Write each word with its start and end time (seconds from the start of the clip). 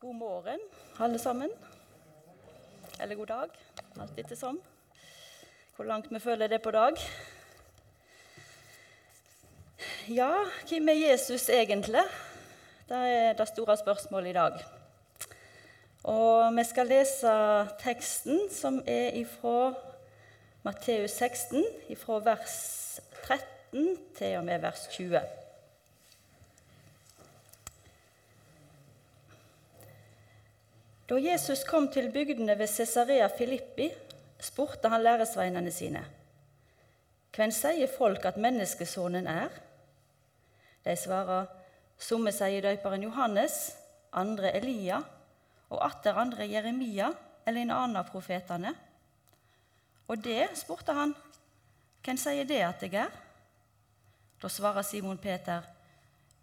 God 0.00 0.14
morgen, 0.14 0.60
alle 0.98 1.18
sammen. 1.18 1.50
Eller 3.00 3.14
god 3.14 3.26
dag, 3.26 3.48
alt 4.00 4.18
ettersom. 4.18 4.60
Hvor 5.76 5.84
langt 5.84 6.06
vi 6.10 6.18
føler 6.18 6.46
det 6.46 6.62
på 6.62 6.70
dag. 6.70 6.96
Ja, 10.08 10.30
hvem 10.68 10.88
er 10.88 11.10
Jesus 11.10 11.48
egentlig? 11.48 12.00
Det 12.88 12.96
er 12.96 13.32
det 13.32 13.48
store 13.48 13.76
spørsmålet 13.76 14.30
i 14.30 14.32
dag. 14.32 14.64
Og 16.04 16.56
vi 16.56 16.64
skal 16.64 16.86
lese 16.86 17.34
teksten 17.84 18.40
som 18.50 18.80
er 18.86 19.20
ifra 19.20 19.74
Matteus 20.62 21.10
16, 21.10 21.64
ifra 21.88 22.22
vers 22.24 22.56
13 23.26 23.96
til 24.16 24.36
og 24.38 24.44
med 24.44 24.60
vers 24.60 24.88
20. 24.96 25.39
Da 31.10 31.16
Jesus 31.18 31.64
kom 31.66 31.88
til 31.90 32.12
bygdene 32.14 32.54
ved 32.58 32.68
Cesarea 32.70 33.26
Filippi, 33.34 33.88
spurte 34.38 34.88
han 34.88 35.02
læresveinene 35.02 35.70
sine. 35.74 36.04
Hvem 37.34 37.50
sier 37.50 37.90
folk 37.90 38.24
at 38.30 38.36
menneskesonen 38.38 39.26
er? 39.26 39.48
De 40.84 40.94
svarer, 40.96 41.48
somme 41.98 42.30
sier 42.30 42.62
døperen 42.62 43.02
Johannes, 43.02 43.56
andre 44.12 44.52
Elia, 44.56 45.00
og 45.70 45.82
atter 45.86 46.14
andre 46.14 46.46
Jeremia 46.46 47.08
eller 47.46 47.64
en 47.64 47.72
annen 47.74 47.98
av 47.98 48.06
profetene. 48.12 48.70
Og 50.06 50.22
det, 50.22 50.44
spurte 50.58 50.94
han, 50.94 51.14
hvem 52.06 52.20
sier 52.22 52.46
det 52.46 52.60
at 52.66 52.84
jeg 52.86 52.94
er? 53.02 53.10
Da 54.42 54.48
svarer 54.48 54.86
Simon 54.86 55.18
Peter, 55.18 55.66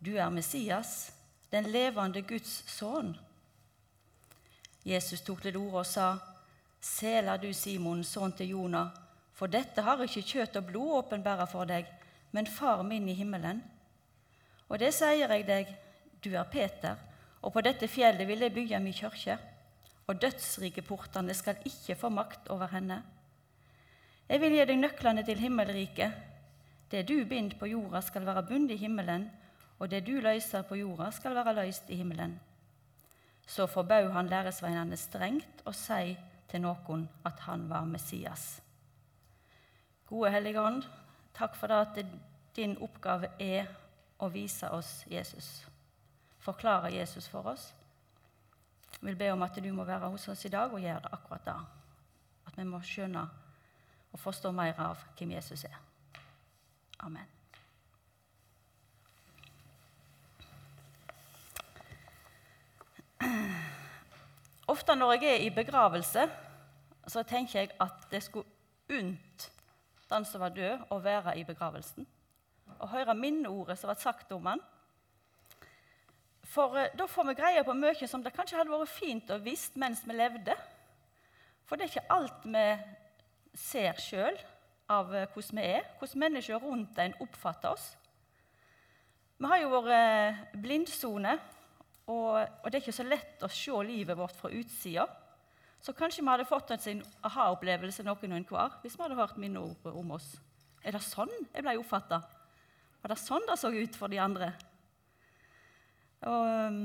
du 0.04 0.18
er 0.18 0.28
Messias, 0.30 1.14
den 1.52 1.72
levende 1.72 2.22
Guds 2.28 2.66
sønn. 2.68 3.16
Jesus 4.88 5.22
tok 5.26 5.42
til 5.44 5.58
orde 5.60 5.82
og 5.82 5.88
sa, 5.88 6.08
Sela 6.80 7.36
du, 7.42 7.50
Simon, 7.54 8.06
sønn 8.08 8.32
til 8.38 8.54
Jonah, 8.54 8.94
for 9.36 9.52
dette 9.52 9.84
har 9.84 10.00
ikke 10.06 10.24
kjøtt 10.24 10.56
og 10.62 10.70
blod 10.70 10.94
åpenbæra 11.02 11.48
for 11.50 11.68
deg, 11.68 11.90
men 12.32 12.48
Far 12.48 12.84
min 12.88 13.10
i 13.10 13.18
himmelen. 13.18 13.60
Og 14.70 14.80
det 14.80 14.94
sier 14.96 15.28
jeg 15.28 15.46
deg, 15.48 15.70
du 16.24 16.32
er 16.36 16.48
Peter, 16.52 16.96
og 17.42 17.54
på 17.54 17.64
dette 17.66 17.90
fjellet 17.92 18.28
vil 18.28 18.46
jeg 18.46 18.56
bygge 18.56 18.80
min 18.84 18.96
kirke, 18.96 19.38
og 20.08 20.22
dødsrikeportene 20.22 21.36
skal 21.36 21.60
ikke 21.68 21.98
få 22.00 22.10
makt 22.14 22.48
over 22.54 22.72
henne. 22.72 23.02
Jeg 24.28 24.42
vil 24.42 24.56
gi 24.56 24.66
deg 24.68 24.80
nøklene 24.80 25.24
til 25.28 25.40
himmelriket. 25.40 26.24
Det 26.92 27.04
du 27.08 27.26
binder 27.28 27.60
på 27.60 27.68
jorda, 27.68 28.02
skal 28.02 28.26
være 28.28 28.46
bundet 28.48 28.78
i 28.78 28.82
himmelen, 28.86 29.28
og 29.80 29.92
det 29.92 30.06
du 30.08 30.18
løser 30.24 30.64
på 30.68 30.80
jorda, 30.80 31.12
skal 31.12 31.36
være 31.36 31.56
løst 31.60 31.92
i 31.92 32.00
himmelen. 32.00 32.38
Så 33.48 33.68
forbød 33.68 34.12
han 34.12 34.28
læresveinene 34.28 34.98
strengt 35.00 35.64
å 35.66 35.72
si 35.76 36.18
til 36.52 36.64
noen 36.64 37.08
at 37.26 37.40
han 37.48 37.70
var 37.70 37.88
Messias. 37.88 38.62
Gode 40.08 40.32
Hellige 40.32 40.62
Ånd, 40.62 40.84
takk 41.36 41.56
for 41.56 41.72
det 41.72 41.80
at 41.84 42.00
din 42.56 42.78
oppgave 42.84 43.32
er 43.40 43.68
å 44.20 44.30
vise 44.32 44.70
oss 44.72 45.06
Jesus. 45.12 45.66
Forklare 46.40 46.94
Jesus 46.96 47.28
for 47.28 47.48
oss. 47.54 47.74
Jeg 49.02 49.08
vil 49.10 49.20
be 49.20 49.32
om 49.32 49.44
at 49.46 49.60
du 49.64 49.72
må 49.74 49.84
være 49.84 50.10
hos 50.10 50.28
oss 50.28 50.46
i 50.46 50.52
dag 50.52 50.74
og 50.74 50.82
gjøre 50.82 51.04
det 51.04 51.14
akkurat 51.14 51.46
da. 51.46 51.58
At 52.48 52.58
vi 52.58 52.68
må 52.68 52.82
skjønne 52.82 53.28
og 54.12 54.20
forstå 54.20 54.52
mer 54.52 54.80
av 54.82 55.04
hvem 55.18 55.36
Jesus 55.38 55.68
er. 55.68 55.80
Amen. 57.00 57.37
Ofte 64.68 64.96
når 64.96 65.14
jeg 65.14 65.30
er 65.32 65.46
i 65.46 65.54
begravelse, 65.56 66.28
så 67.08 67.24
tenker 67.24 67.60
jeg 67.60 67.70
at 67.80 68.08
det 68.12 68.24
skulle 68.24 68.48
unnt 68.92 69.52
den 70.10 70.26
som 70.26 70.42
var 70.44 70.56
død, 70.56 70.88
å 70.92 71.00
være 71.04 71.36
i 71.40 71.44
begravelsen. 71.48 72.08
Og 72.80 72.92
høre 72.92 73.16
minneordet 73.16 73.78
som 73.80 73.90
ble 73.92 73.98
sagt 74.00 74.32
om 74.36 74.46
han. 74.48 74.62
For 76.48 76.78
eh, 76.80 76.94
da 76.96 77.08
får 77.12 77.28
vi 77.30 77.38
greie 77.40 77.64
på 77.68 77.76
mye 77.76 78.08
som 78.08 78.24
det 78.24 78.34
kanskje 78.36 78.60
hadde 78.60 78.72
vært 78.72 78.94
fint 78.94 79.32
å 79.34 79.40
visst 79.44 79.76
mens 79.80 80.04
vi 80.08 80.16
levde. 80.16 80.56
For 81.68 81.76
det 81.76 81.88
er 81.88 81.94
ikke 81.94 82.16
alt 82.16 82.48
vi 82.48 82.66
ser 83.58 84.00
sjøl 84.00 84.40
av 84.92 85.12
eh, 85.16 85.28
hvordan 85.34 85.60
vi 85.60 85.68
er, 85.76 85.88
hvordan 86.00 86.24
mennesker 86.24 86.64
rundt 86.64 87.00
en 87.04 87.18
oppfatter 87.24 87.76
oss. 87.76 87.90
Vi 89.38 89.52
har 89.52 89.62
jo 89.62 89.74
vært 89.76 89.94
eh, 89.98 90.44
blindsone 90.64 91.36
og, 92.08 92.36
og, 92.40 92.68
det 92.72 92.78
er 92.78 92.84
ikke 92.86 92.96
så 92.96 93.06
lett 93.08 93.44
å 93.44 93.50
se 93.52 93.80
livet 93.84 94.18
vårt 94.18 94.36
fra 94.40 94.52
utsida. 94.56 95.08
Så 95.84 95.94
kanskje 95.94 96.24
vi 96.24 96.32
hadde 96.32 96.48
fått 96.48 96.72
en 96.76 97.04
aha-opplevelse 97.28 98.06
noen 98.08 98.34
og 98.34 98.40
enhver 98.40 98.78
hvis 98.82 98.96
vi 98.96 99.04
hadde 99.04 99.20
hørt 99.20 99.38
minneord 99.42 99.92
om 99.92 100.16
oss. 100.16 100.32
Er 100.84 100.96
det 100.96 101.04
sånn 101.04 101.34
jeg 101.52 101.66
ble 101.66 101.76
oppfatta? 101.82 102.22
Var 103.02 103.14
det 103.14 103.20
sånn 103.22 103.46
det 103.48 103.60
så 103.60 103.72
ut 103.74 104.00
for 104.00 104.12
de 104.12 104.22
andre? 104.24 104.54
Og, 106.26 106.80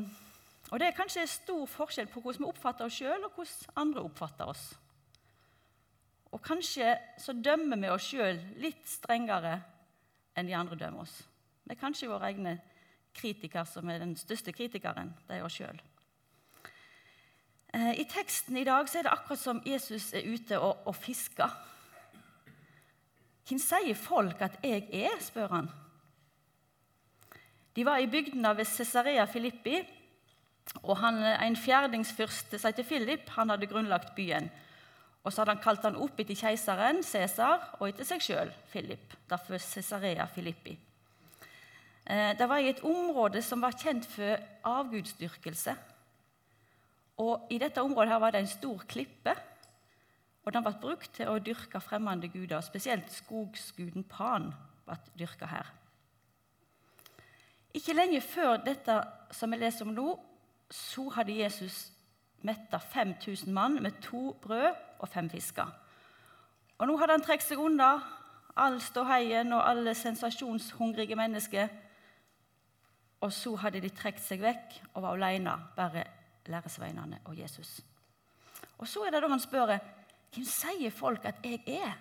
og, 0.69 0.75
det 0.81 0.91
er 0.91 0.97
kanskje 0.97 1.25
stor 1.31 1.65
forskjell 1.71 2.11
på 2.12 2.21
hvordan 2.21 2.44
vi 2.44 2.50
oppfatter 2.50 2.88
oss 2.88 2.99
sjøl, 2.99 3.25
og 3.25 3.38
hvordan 3.38 3.78
andre 3.84 4.05
oppfatter 4.05 4.50
oss. 4.53 4.65
Og 6.32 6.43
kanskje 6.44 6.93
så 7.21 7.34
dømmer 7.37 7.81
vi 7.81 7.93
oss 7.93 8.11
sjøl 8.11 8.41
litt 8.61 8.84
strengere 8.88 9.59
enn 10.37 10.49
de 10.49 10.56
andre 10.56 10.78
dømmer 10.81 11.06
oss. 11.06 11.15
Vi 11.62 11.75
er 11.75 11.81
kanskje 11.81 12.11
våre 12.11 12.28
egne 12.32 12.59
kritiker 13.15 13.65
som 13.69 13.91
er 13.91 14.03
den 14.03 14.17
største 14.17 14.53
kritikeren. 14.53 15.12
Det 15.28 15.39
er 15.39 15.47
oss 15.47 15.59
sjøl. 15.61 15.81
Eh, 17.73 18.00
I 18.00 18.06
teksten 18.09 18.56
i 18.61 18.65
dag 18.69 18.89
er 18.89 19.06
det 19.06 19.12
akkurat 19.12 19.41
som 19.41 19.62
Jesus 19.67 20.12
er 20.15 20.27
ute 20.28 20.59
og, 20.61 20.87
og 20.87 20.97
fisker. 20.97 21.53
Hvem 23.49 23.61
sier 23.61 23.99
folk 23.99 24.43
at 24.45 24.59
jeg 24.65 24.89
er? 24.93 25.17
spør 25.21 25.56
han. 25.56 25.71
De 27.77 27.84
var 27.89 27.99
i 27.99 28.11
bygdene 28.11 28.53
ved 28.56 28.69
Cesarea 28.69 29.25
Filippi, 29.25 29.81
og 30.83 30.97
han, 31.00 31.17
en 31.25 31.56
fjerdingsfyrste 31.56 32.61
sa 32.61 32.71
til 32.71 32.84
Philip, 32.84 33.29
han 33.34 33.50
hadde 33.50 33.67
grunnlagt 33.67 34.15
byen. 34.15 34.50
Og 35.25 35.33
så 35.33 35.41
hadde 35.41 35.56
han 35.56 35.62
kalt 35.65 35.84
han 35.87 35.97
opp 35.97 36.21
etter 36.21 36.39
keiseren 36.39 37.03
Cæsar 37.06 37.77
og 37.79 37.89
etter 37.89 38.06
seg 38.06 38.25
sjøl, 38.25 38.53
Philip. 38.71 39.15
Derfor 39.31 39.59
Cesarea 39.62 40.27
Filippi. 40.27 40.77
Eh, 42.07 42.39
det 42.39 42.49
var 42.49 42.57
i 42.59 42.69
et 42.69 42.83
område 42.85 43.43
som 43.43 43.63
var 43.63 43.77
kjent 43.79 44.07
for 44.07 44.37
avgudsdyrkelse. 44.65 45.75
Og 47.23 47.47
I 47.51 47.59
dette 47.59 47.83
området 47.83 48.11
her 48.11 48.19
var 48.19 48.31
det 48.31 48.41
en 48.41 48.47
stor 48.51 48.83
klippe, 48.89 49.35
og 50.45 50.53
den 50.53 50.65
ble 50.65 50.73
brukt 50.81 51.12
til 51.15 51.31
å 51.31 51.39
dyrke 51.39 51.81
fremmede 51.81 52.29
guder. 52.29 52.61
Spesielt 52.61 53.12
skogsguden 53.12 54.05
Pan 54.11 54.51
ble 54.87 54.97
dyrka 55.19 55.47
her. 55.47 55.71
Ikke 57.75 57.95
lenge 57.95 58.21
før 58.21 58.57
dette 58.65 58.99
som 59.33 59.53
vi 59.53 59.61
leser 59.61 59.87
om 59.87 59.95
nå, 59.95 60.09
så 60.71 61.07
hadde 61.15 61.39
Jesus 61.39 61.93
metta 62.43 62.79
5000 62.79 63.53
mann 63.55 63.79
med 63.83 64.01
to 64.03 64.33
brød 64.43 64.75
og 64.99 65.09
fem 65.09 65.31
fisker. 65.31 65.71
Og 66.79 66.89
nå 66.89 66.97
hadde 66.99 67.15
han 67.15 67.23
trukket 67.23 67.47
seg 67.47 67.62
unna 67.62 67.93
all 68.57 68.81
ståheien 68.83 69.53
og 69.55 69.62
alle 69.69 69.95
sensasjonshungrige 69.95 71.17
mennesker 71.17 71.71
og 73.22 73.33
så 73.33 73.55
hadde 73.62 73.81
de 73.83 73.91
trukket 73.94 74.25
seg 74.25 74.43
vekk 74.43 74.78
og 74.93 75.05
var 75.05 75.16
alene, 75.16 75.55
bare 75.77 76.05
læresveinene 76.50 77.21
og 77.31 77.38
Jesus. 77.38 77.81
Og 78.78 78.88
så 78.91 79.05
er 79.06 79.15
det 79.15 79.22
da 79.22 79.31
han 79.31 79.43
spør 79.43 79.77
hvem 80.33 80.49
sier 80.49 80.94
folk 80.94 81.27
at 81.28 81.44
jeg 81.44 81.61
er? 81.71 81.93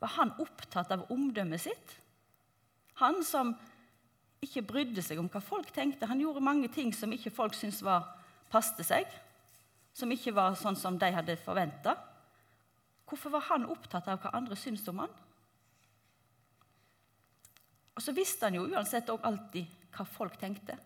Var 0.00 0.12
han 0.16 0.34
opptatt 0.42 0.90
av 0.92 1.06
omdømmet 1.12 1.62
sitt? 1.62 1.94
Han 3.00 3.22
som 3.26 3.52
ikke 4.44 4.64
brydde 4.66 5.02
seg 5.04 5.20
om 5.20 5.28
hva 5.32 5.40
folk 5.40 5.70
tenkte. 5.74 6.08
Han 6.10 6.20
gjorde 6.20 6.44
mange 6.44 6.68
ting 6.72 6.92
som 6.96 7.12
ikke 7.14 7.32
folk 7.32 7.54
syntes 7.56 7.82
var 7.84 8.08
passte 8.52 8.84
seg, 8.86 9.06
som 9.94 10.10
ikke 10.12 10.34
var 10.34 10.56
sånn 10.58 10.76
som 10.78 10.98
de 11.00 11.10
hadde 11.14 11.38
forventa. 11.40 11.96
Hvorfor 13.08 13.36
var 13.36 13.46
han 13.50 13.68
opptatt 13.70 14.08
av 14.10 14.20
hva 14.22 14.34
andre 14.36 14.58
syntes 14.58 14.88
om 14.90 15.04
han? 15.04 15.14
Og 17.94 18.02
så 18.02 18.12
visste 18.12 18.48
han 18.48 18.58
jo 18.58 18.66
uansett 18.66 19.10
òg 19.12 19.22
alltid 19.26 19.70
hva 19.94 20.06
folk 20.08 20.38
tenkte. 20.40 20.76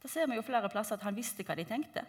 Da 0.00 0.08
ser 0.08 0.28
vi 0.28 0.36
jo 0.36 0.44
flere 0.44 0.68
plasser 0.72 0.96
at 0.96 1.04
han 1.04 1.16
visste 1.16 1.44
hva 1.44 1.56
de 1.56 1.64
tenkte. 1.68 2.04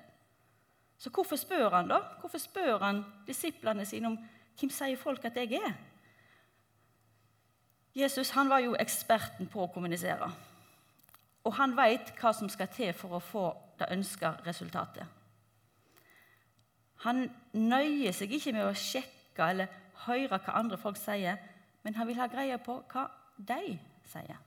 Så 1.02 1.10
hvorfor 1.10 1.40
spør 1.40 1.70
han 1.74 1.90
da? 1.90 2.00
Hvorfor 2.22 2.40
spør 2.40 2.84
han 2.84 3.04
disiplene 3.28 3.86
sine 3.86 4.12
om 4.12 4.20
hvem 4.60 4.72
sier 4.72 5.00
folk 5.00 5.26
at 5.26 5.40
jeg 5.40 5.58
er? 5.58 5.74
Jesus 7.96 8.30
han 8.36 8.50
var 8.50 8.62
jo 8.64 8.78
eksperten 8.80 9.50
på 9.52 9.66
å 9.66 9.72
kommunisere. 9.74 10.30
Og 11.44 11.56
han 11.58 11.74
veit 11.76 12.14
hva 12.20 12.32
som 12.36 12.52
skal 12.52 12.70
til 12.72 12.94
for 12.96 13.18
å 13.18 13.24
få 13.24 13.46
det 13.80 13.90
ønska 13.92 14.36
resultatet. 14.46 15.08
Han 17.02 17.26
nøyer 17.58 18.14
seg 18.14 18.36
ikke 18.38 18.54
med 18.54 18.68
å 18.68 18.78
sjekke 18.78 19.48
eller 19.50 19.72
høre 20.06 20.38
hva 20.38 20.60
andre 20.60 20.78
folk 20.78 21.00
sier, 21.02 21.40
men 21.82 21.98
han 21.98 22.08
vil 22.08 22.20
ha 22.22 22.30
greie 22.30 22.60
på 22.62 22.78
hva 22.92 23.08
de 23.42 23.80
sier. 24.12 24.40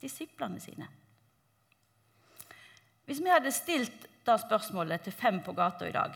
Disiplene 0.00 0.60
sine. 0.60 0.88
Hvis 3.06 3.22
vi 3.22 3.30
hadde 3.30 3.54
stilt 3.54 4.06
da 4.26 4.36
spørsmålet 4.40 5.06
til 5.06 5.14
fem 5.14 5.38
på 5.46 5.54
gata 5.54 5.86
i 5.86 5.94
dag 5.94 6.14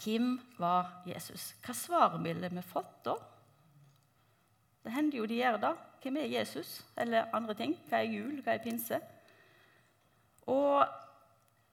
Hvem 0.00 0.32
var 0.58 1.02
Jesus? 1.06 1.54
Hva 1.64 1.74
svar 1.76 2.16
ville 2.22 2.48
vi 2.50 2.62
fått 2.64 3.04
da? 3.04 3.14
Det 4.84 4.92
hender 4.92 5.18
jo 5.18 5.28
de 5.28 5.38
gjør 5.38 5.58
det. 5.60 5.72
Hvem 6.02 6.16
er 6.16 6.32
Jesus? 6.32 6.80
Eller 6.96 7.28
andre 7.36 7.54
ting. 7.54 7.74
Hva 7.88 8.00
er 8.00 8.12
jul? 8.12 8.40
Hva 8.44 8.54
er 8.54 8.62
pinse? 8.64 9.00
Og 10.48 10.84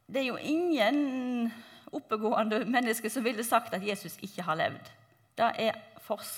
det 0.07 0.21
er 0.21 0.27
jo 0.27 0.38
ingen 0.39 1.51
oppegående 1.95 2.65
mennesker 2.68 3.12
som 3.12 3.24
ville 3.24 3.44
sagt 3.48 3.74
at 3.74 3.86
Jesus 3.88 4.18
ikke 4.24 4.44
har 4.44 4.59
levd. 4.59 4.92
Det 5.38 5.51
er 5.63 5.80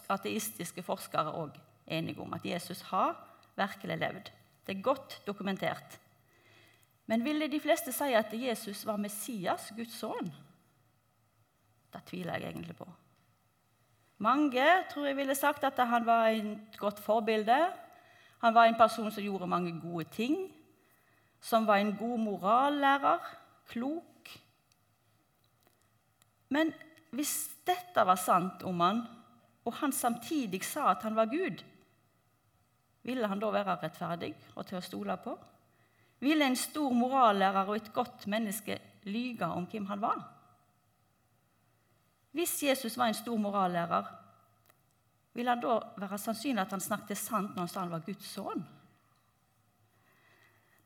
ateistiske 0.10 0.84
forskere 0.86 1.34
òg 1.38 1.58
enige 1.90 2.22
om, 2.22 2.34
at 2.34 2.46
Jesus 2.46 2.82
har 2.90 3.18
virkelig 3.58 3.98
levd. 3.98 4.32
Det 4.68 4.78
er 4.78 4.82
godt 4.86 5.22
dokumentert. 5.28 6.00
Men 7.10 7.24
ville 7.26 7.48
de 7.50 7.60
fleste 7.60 7.92
si 7.92 8.14
at 8.14 8.34
Jesus 8.34 8.86
var 8.86 9.00
Messias, 9.02 9.72
Guds 9.76 9.96
sønn? 9.98 10.30
Det 11.90 12.04
tviler 12.06 12.38
jeg 12.38 12.52
egentlig 12.52 12.76
på. 12.78 12.86
Mange 14.22 14.66
tror 14.92 15.08
jeg 15.08 15.18
ville 15.18 15.36
sagt 15.36 15.64
at 15.64 15.80
han 15.80 16.06
var 16.06 16.28
et 16.28 16.78
godt 16.78 17.00
forbilde. 17.00 17.58
Han 18.44 18.54
var 18.54 18.68
en 18.68 18.78
person 18.78 19.12
som 19.12 19.24
gjorde 19.24 19.48
mange 19.48 19.74
gode 19.82 20.06
ting, 20.14 20.36
som 21.42 21.68
var 21.68 21.80
en 21.80 21.96
god 21.98 22.20
morallærer, 22.20 23.24
klok. 23.68 24.30
Men 26.50 26.74
hvis 27.16 27.50
dette 27.66 28.06
var 28.06 28.20
sant 28.20 28.64
om 28.64 28.80
han, 28.84 29.02
og 29.66 29.74
han 29.82 29.92
samtidig 29.92 30.64
sa 30.66 30.92
at 30.92 31.04
han 31.04 31.16
var 31.16 31.30
Gud, 31.32 31.64
ville 33.10 33.28
han 33.28 33.42
da 33.42 33.50
være 33.54 33.78
rettferdig 33.82 34.34
og 34.56 34.68
til 34.70 34.78
å 34.78 34.86
stole 34.86 35.18
på? 35.24 35.34
Ville 36.22 36.46
en 36.46 36.58
stor 36.60 36.94
morallærer 36.94 37.66
og 37.66 37.78
et 37.80 37.94
godt 37.96 38.28
menneske 38.30 38.78
lyge 39.10 39.48
om 39.48 39.66
hvem 39.72 39.88
han 39.90 40.02
var? 40.04 40.24
Hvis 42.36 42.60
Jesus 42.64 42.98
var 42.98 43.10
en 43.10 43.18
stor 43.18 43.38
morallærer, 43.42 44.10
ville 45.34 45.50
han 45.50 45.62
da 45.64 45.80
være 45.98 46.18
sannsynlig 46.20 46.62
at 46.62 46.76
han 46.76 46.84
snakket 46.84 47.18
sant 47.18 47.56
når 47.56 47.64
han 47.64 47.72
sa 47.72 47.82
han 47.82 47.94
var 47.94 48.06
Guds 48.06 48.28
sønn? 48.28 48.66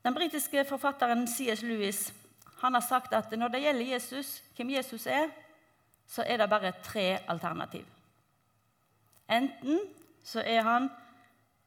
Den 0.04 0.14
britiske 0.14 0.64
forfatteren 0.68 1.26
C.S. 1.28 1.62
Lewis 1.64 2.12
han 2.60 2.74
har 2.76 2.84
sagt 2.84 3.12
at 3.12 3.32
når 3.36 3.48
det 3.52 3.62
gjelder 3.64 3.92
Jesus, 3.92 4.42
hvem 4.56 4.70
Jesus 4.70 5.06
er, 5.06 5.28
så 6.06 6.24
er 6.26 6.38
det 6.40 6.48
bare 6.48 6.72
tre 6.84 7.18
alternativ. 7.28 7.84
Enten 9.28 9.80
så 10.24 10.40
er 10.40 10.62
han 10.62 10.88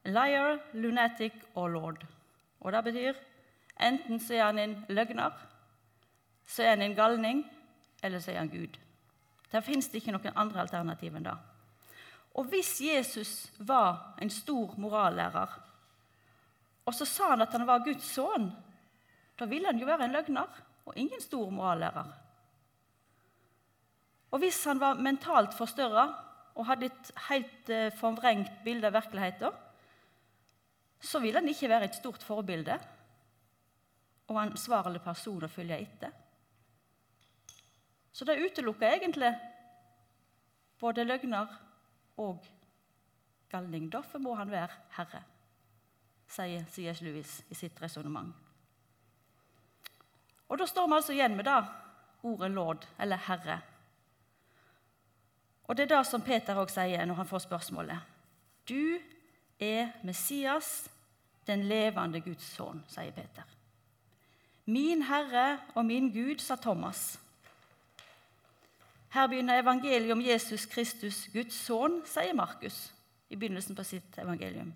liar, 0.08 0.58
lunatic 0.72 1.32
og 1.54 1.70
lord. 1.70 2.06
Og 2.60 2.72
det 2.72 2.84
betyr 2.84 3.24
Enten 3.78 4.18
så 4.20 4.34
er 4.34 4.48
han 4.48 4.58
en 4.58 4.72
løgner, 4.88 5.30
så 6.46 6.64
er 6.64 6.72
han 6.72 6.82
en 6.82 6.96
galning, 6.96 7.44
eller 8.02 8.18
så 8.18 8.32
er 8.32 8.40
han 8.40 8.50
Gud. 8.50 8.74
Der 9.52 9.60
fins 9.60 9.86
det 9.88 10.00
ikke 10.00 10.16
noen 10.16 10.34
andre 10.34 10.64
alternativ 10.64 11.14
enn 11.14 11.28
det. 11.28 11.36
Og 12.34 12.48
hvis 12.50 12.72
Jesus 12.82 13.52
var 13.58 14.18
en 14.22 14.30
stor 14.30 14.74
morallærer, 14.78 15.54
og 16.86 16.94
så 16.94 17.04
sa 17.06 17.30
han 17.34 17.44
at 17.44 17.54
han 17.54 17.66
var 17.68 17.84
Guds 17.84 18.04
sønn, 18.16 18.50
da 19.38 19.46
ville 19.46 19.70
han 19.70 19.78
jo 19.78 19.86
være 19.86 20.08
en 20.08 20.16
løgner 20.16 20.58
og 20.86 20.96
ingen 20.96 21.20
stor 21.20 21.50
morallærer. 21.50 22.10
Og 24.30 24.42
hvis 24.42 24.64
han 24.64 24.80
var 24.80 24.98
mentalt 25.00 25.54
forstørra 25.54 26.08
og 26.54 26.66
hadde 26.66 26.90
et 26.90 27.10
helt 27.28 27.70
eh, 27.70 27.92
forvrengt 27.96 28.50
bilde 28.64 28.90
av 28.90 28.96
virkeligheten, 28.98 29.54
så 31.00 31.20
vil 31.22 31.38
han 31.38 31.48
ikke 31.48 31.68
være 31.70 31.88
et 31.88 31.98
stort 31.98 32.22
forbilde 32.22 32.78
og 34.28 34.40
ansvarlig 34.42 35.00
person 35.02 35.44
å 35.44 35.50
følge 35.50 35.78
etter. 35.78 36.12
Så 38.12 38.26
det 38.26 38.40
utelukker 38.42 38.96
egentlig 38.96 39.30
både 40.80 41.04
løgner 41.06 41.52
og 42.18 42.44
galning. 43.50 43.86
Derfor 43.92 44.18
må 44.18 44.34
han 44.34 44.50
være 44.50 44.74
herre, 44.96 45.22
sier 46.28 46.66
C.S. 46.66 47.02
Lewis 47.06 47.38
i 47.48 47.54
sitt 47.54 47.78
resonnement. 47.82 48.34
Og 50.48 50.58
da 50.58 50.66
står 50.66 50.88
vi 50.88 50.96
altså 50.96 51.14
igjen 51.14 51.36
med 51.36 51.46
det 51.46 51.58
ordet 52.26 52.50
lord, 52.50 52.86
eller 52.98 53.20
herre. 53.28 53.60
Og 55.68 55.76
det 55.76 55.84
er 55.84 55.92
det 55.92 56.06
som 56.08 56.24
Peter 56.24 56.58
òg 56.58 56.72
sier 56.72 57.04
når 57.06 57.20
han 57.20 57.28
får 57.28 57.44
spørsmålet. 57.44 58.14
Du 58.68 58.98
er 59.60 59.90
Messias, 60.04 60.88
den 61.46 61.64
levende 61.68 62.20
Guds 62.20 62.44
sønn, 62.54 62.82
sier 62.88 63.12
Peter. 63.12 63.46
Min 64.68 65.02
Herre 65.08 65.58
og 65.74 65.86
min 65.88 66.10
Gud, 66.12 66.38
sa 66.44 66.56
Thomas. 66.56 67.18
Her 69.14 69.26
begynner 69.26 69.62
evangeliet 69.62 70.12
om 70.12 70.20
Jesus 70.20 70.66
Kristus, 70.66 71.24
Guds 71.32 71.56
sønn, 71.56 72.02
sier 72.04 72.36
Markus 72.36 72.90
i 73.28 73.36
begynnelsen 73.36 73.76
på 73.76 73.84
sitt 73.84 74.18
evangelium. 74.20 74.74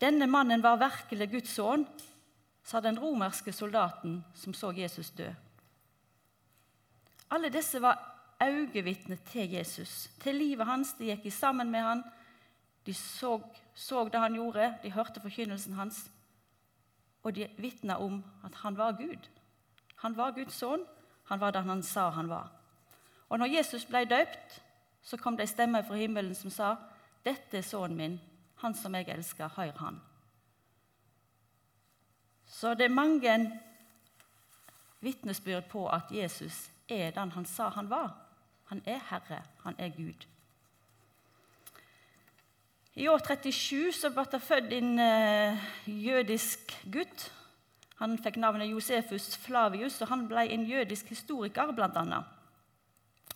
Denne 0.00 0.28
mannen 0.28 0.62
var 0.62 0.76
virkelig 0.80 1.30
Guds 1.32 1.56
sønn, 1.56 1.86
sa 2.66 2.82
den 2.84 2.98
romerske 2.98 3.52
soldaten 3.52 4.20
som 4.34 4.54
så 4.54 4.72
Jesus 4.76 5.10
dø. 5.16 5.30
Alle 7.30 7.48
disse 7.50 7.80
var 7.82 7.96
øyevitner 8.42 9.16
til 9.30 9.50
Jesus, 9.50 10.10
til 10.20 10.34
livet 10.34 10.66
hans. 10.66 10.92
De 10.98 11.08
gikk 11.08 11.32
sammen 11.32 11.70
med 11.70 11.80
han, 11.82 12.04
de 12.86 12.94
så, 12.94 13.40
så 13.74 14.04
det 14.08 14.20
han 14.20 14.34
gjorde, 14.34 14.74
de 14.82 14.92
hørte 14.92 15.20
forkynnelsen 15.20 15.74
hans, 15.74 16.10
og 17.22 17.34
de 17.34 17.48
vitna 17.58 17.98
om 17.98 18.24
at 18.44 18.54
han 18.54 18.76
var 18.76 18.92
Gud. 18.92 19.28
Han 19.96 20.16
var 20.16 20.30
Guds 20.30 20.54
sønn, 20.54 20.84
han 21.24 21.40
var 21.40 21.50
den 21.50 21.68
han 21.68 21.82
sa 21.82 22.10
han 22.10 22.28
var. 22.28 22.52
Og 23.28 23.38
når 23.38 23.46
Jesus 23.46 23.84
ble 23.84 24.04
døpt, 24.04 24.62
så 25.02 25.16
kom 25.16 25.36
det 25.36 25.46
ei 25.46 25.50
stemme 25.50 25.82
fra 25.86 25.94
himmelen 25.94 26.34
som 26.34 26.50
sa, 26.50 26.76
'Dette 27.24 27.58
er 27.58 27.62
sønnen 27.62 27.96
min, 27.96 28.20
han 28.56 28.74
som 28.74 28.94
jeg 28.94 29.08
elsker, 29.08 29.48
hør 29.48 29.72
han'. 29.72 30.00
Så 32.46 32.74
det 32.74 32.84
er 32.84 32.94
mange 32.94 33.60
vitnesbyrd 35.00 35.68
på 35.68 35.88
at 35.88 36.02
Jesus 36.10 36.70
er 36.88 37.10
den 37.10 37.32
han 37.32 37.44
sa 37.44 37.68
han 37.68 37.90
var. 37.90 38.16
Han 38.64 38.82
er 38.86 39.00
Herre, 39.10 39.42
han 39.62 39.74
er 39.78 39.88
Gud. 39.88 40.26
I 42.96 43.08
år 43.12 43.20
37 43.20 43.92
så 43.92 44.08
ble 44.08 44.22
det 44.32 44.38
født 44.40 44.70
en 44.72 44.94
uh, 44.96 45.64
jødisk 45.84 46.70
gutt. 46.88 47.26
Han 47.98 48.16
fikk 48.16 48.38
navnet 48.40 48.70
Josefus 48.70 49.34
Flavius, 49.36 49.98
og 50.00 50.08
han 50.08 50.22
ble 50.30 50.46
en 50.54 50.64
jødisk 50.64 51.10
historiker, 51.12 51.74
bl.a. 51.76 52.22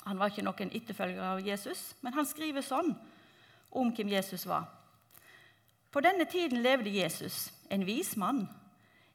Han 0.07 0.23
var 0.23 0.33
ikke 0.33 0.47
noen 0.47 0.73
etterfølger 0.73 1.21
av 1.35 1.45
Jesus, 1.45 1.91
men 2.01 2.17
han 2.17 2.29
skriver 2.29 2.65
sånn 2.65 2.95
om 3.77 3.93
hvem 3.93 4.15
Jesus 4.15 4.47
var. 4.49 4.65
På 5.93 6.01
denne 6.01 6.25
tiden 6.25 6.65
levde 6.65 6.97
Jesus, 6.97 7.51
en 7.69 7.85
vis 7.85 8.15
mann, 8.17 8.47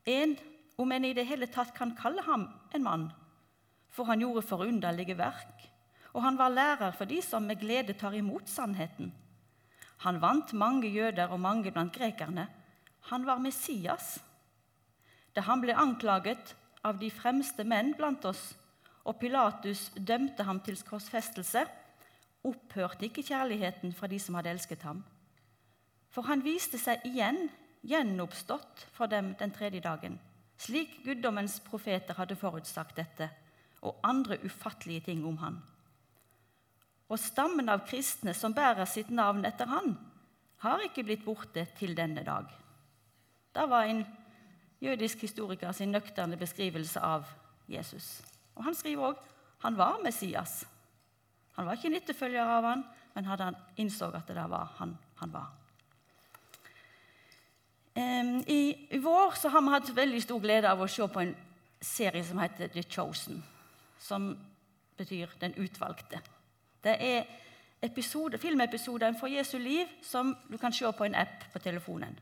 en 0.06 0.38
om 0.78 0.94
en 0.94 1.10
i 1.10 1.16
det 1.18 1.26
hele 1.26 1.50
tatt 1.50 1.74
kan 1.74 1.98
kalle 1.98 2.22
ham 2.22 2.52
en 2.70 2.86
mann, 2.86 3.10
for 3.90 4.06
han 4.06 4.22
gjorde 4.22 4.46
forunderlige 4.46 5.18
verk, 5.18 5.70
og 6.14 6.22
han 6.22 6.38
var 6.38 6.54
lærer 6.54 6.94
for 6.94 7.10
de 7.10 7.24
som 7.26 7.50
med 7.50 7.58
glede 7.66 7.98
tar 7.98 8.14
imot 8.14 8.46
sannheten. 8.46 9.10
Han 10.04 10.20
vant 10.22 10.54
mange 10.54 10.90
jøder 10.92 11.32
og 11.32 11.40
mange 11.40 11.72
blant 11.72 11.94
grekerne. 11.96 12.48
Han 13.12 13.26
var 13.26 13.40
Messias. 13.40 14.20
Da 15.36 15.44
han 15.46 15.62
ble 15.64 15.76
anklaget 15.78 16.56
av 16.86 17.00
de 17.00 17.10
fremste 17.12 17.66
menn 17.68 17.94
blant 17.98 18.26
oss, 18.26 18.54
og 19.06 19.20
Pilatus 19.22 19.90
dømte 19.96 20.46
ham 20.48 20.62
til 20.66 20.78
korsfestelse, 20.88 21.66
opphørte 22.46 23.08
ikke 23.08 23.26
kjærligheten 23.26 23.94
fra 23.94 24.10
de 24.10 24.20
som 24.22 24.38
hadde 24.38 24.54
elsket 24.54 24.86
ham. 24.86 25.04
For 26.14 26.26
han 26.30 26.44
viste 26.46 26.80
seg 26.82 27.04
igjen 27.06 27.48
gjenoppstått 27.86 28.88
for 28.96 29.12
dem 29.12 29.34
den 29.40 29.54
tredje 29.54 29.84
dagen, 29.86 30.18
slik 30.58 31.02
guddommens 31.06 31.60
profeter 31.66 32.18
hadde 32.18 32.38
forutsagt 32.40 32.98
dette, 32.98 33.30
og 33.86 34.00
andre 34.06 34.40
ufattelige 34.46 35.12
ting 35.12 35.26
om 35.28 35.38
han 35.42 35.60
og 37.10 37.22
stammen 37.22 37.70
av 37.70 37.86
kristne 37.88 38.34
som 38.34 38.54
bærer 38.54 38.88
sitt 38.90 39.12
navn 39.14 39.46
etter 39.46 39.70
han, 39.70 39.94
har 40.66 40.82
ikke 40.86 41.04
blitt 41.06 41.26
borte 41.26 41.68
til 41.78 41.94
denne 41.98 42.24
dag. 42.26 42.48
Det 43.56 43.66
var 43.70 43.86
en 43.86 44.02
jødisk 44.82 45.22
historiker 45.28 45.72
sin 45.72 45.94
nøkterne 45.94 46.38
beskrivelse 46.38 47.00
av 47.00 47.28
Jesus. 47.70 48.22
Og 48.56 48.64
Han 48.64 48.76
skriver 48.76 49.12
òg 49.12 49.24
han 49.66 49.78
var 49.78 50.02
Messias. 50.04 50.66
Han 51.56 51.66
var 51.66 51.74
ikke 51.74 51.88
en 51.88 51.98
etterfølger 51.98 52.44
av 52.44 52.66
han, 52.68 52.84
men 53.16 53.26
hadde 53.26 53.48
han 53.48 53.56
innså 53.82 54.12
at 54.14 54.28
det 54.28 54.50
var 54.52 54.76
han 54.78 54.98
han 55.16 55.32
var. 55.34 55.48
I, 57.96 59.00
vår 59.00 59.38
har 59.50 59.62
vi 59.62 59.72
hatt 59.72 59.90
veldig 59.96 60.22
stor 60.22 60.42
glede 60.44 60.70
av 60.70 60.82
å 60.84 60.88
se 60.92 61.08
på 61.08 61.22
en 61.24 61.32
serie 61.80 62.24
som 62.28 62.42
heter 62.44 62.68
The 62.74 62.84
Chosen, 62.84 63.40
som 64.00 64.34
betyr 64.98 65.32
Den 65.40 65.56
utvalgte. 65.58 66.20
Det 66.86 66.96
er 67.02 67.24
episode, 67.82 68.38
filmepisoder 68.38 69.14
fra 69.18 69.30
Jesu 69.30 69.58
liv 69.58 69.90
som 70.06 70.36
du 70.52 70.58
kan 70.62 70.74
se 70.74 70.92
på 70.94 71.08
en 71.08 71.16
app 71.18 71.48
på 71.54 71.60
telefonen. 71.60 72.20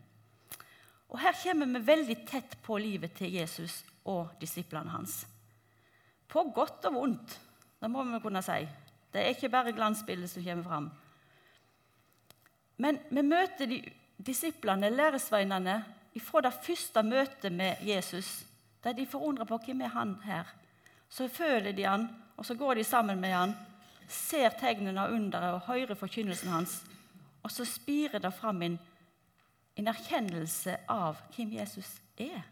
Og 1.10 1.20
Her 1.20 1.36
kommer 1.44 1.66
vi 1.66 1.88
veldig 1.88 2.18
tett 2.28 2.56
på 2.64 2.78
livet 2.78 3.12
til 3.18 3.34
Jesus 3.34 3.84
og 4.06 4.32
disiplene 4.42 4.90
hans. 4.90 5.26
På 6.28 6.46
godt 6.56 6.86
og 6.86 6.96
vondt, 6.96 7.40
det 7.82 7.90
må 7.92 8.04
vi 8.04 8.22
kunne 8.24 8.42
si. 8.42 8.64
Det 9.14 9.22
er 9.22 9.36
ikke 9.36 9.52
bare 9.52 9.76
glansbildet 9.76 10.32
som 10.32 10.44
kommer 10.44 10.64
fram. 10.64 10.88
Men 12.78 12.98
vi 13.12 13.22
møter 13.22 13.70
de 13.70 13.82
disiplene, 14.18 14.90
læresveinene, 14.90 15.84
fra 16.22 16.42
det 16.42 16.54
første 16.54 17.04
møtet 17.04 17.52
med 17.52 17.76
Jesus, 17.82 18.46
der 18.84 18.94
de 18.94 19.06
forundrer 19.06 19.46
på 19.46 19.58
hvem 19.66 19.82
er 19.82 19.94
han 19.94 20.16
her. 20.24 20.44
Så 21.10 21.28
føler 21.28 21.72
de 21.72 21.84
han, 21.84 22.08
og 22.38 22.46
så 22.46 22.56
går 22.56 22.74
de 22.74 22.84
sammen 22.84 23.22
med 23.22 23.34
han, 23.34 23.56
ser 24.14 24.54
tegnene 24.60 25.06
og 25.06 25.14
underet 25.18 25.58
og 25.58 25.68
hører 25.68 25.98
forkynnelsen 25.98 26.52
hans. 26.54 26.82
Og 27.44 27.52
så 27.52 27.66
spirer 27.68 28.22
det 28.24 28.34
fram 28.34 28.62
en, 28.62 28.80
en 29.76 29.90
erkjennelse 29.92 30.78
av 30.90 31.20
hvem 31.36 31.58
Jesus 31.58 31.98
er. 32.18 32.46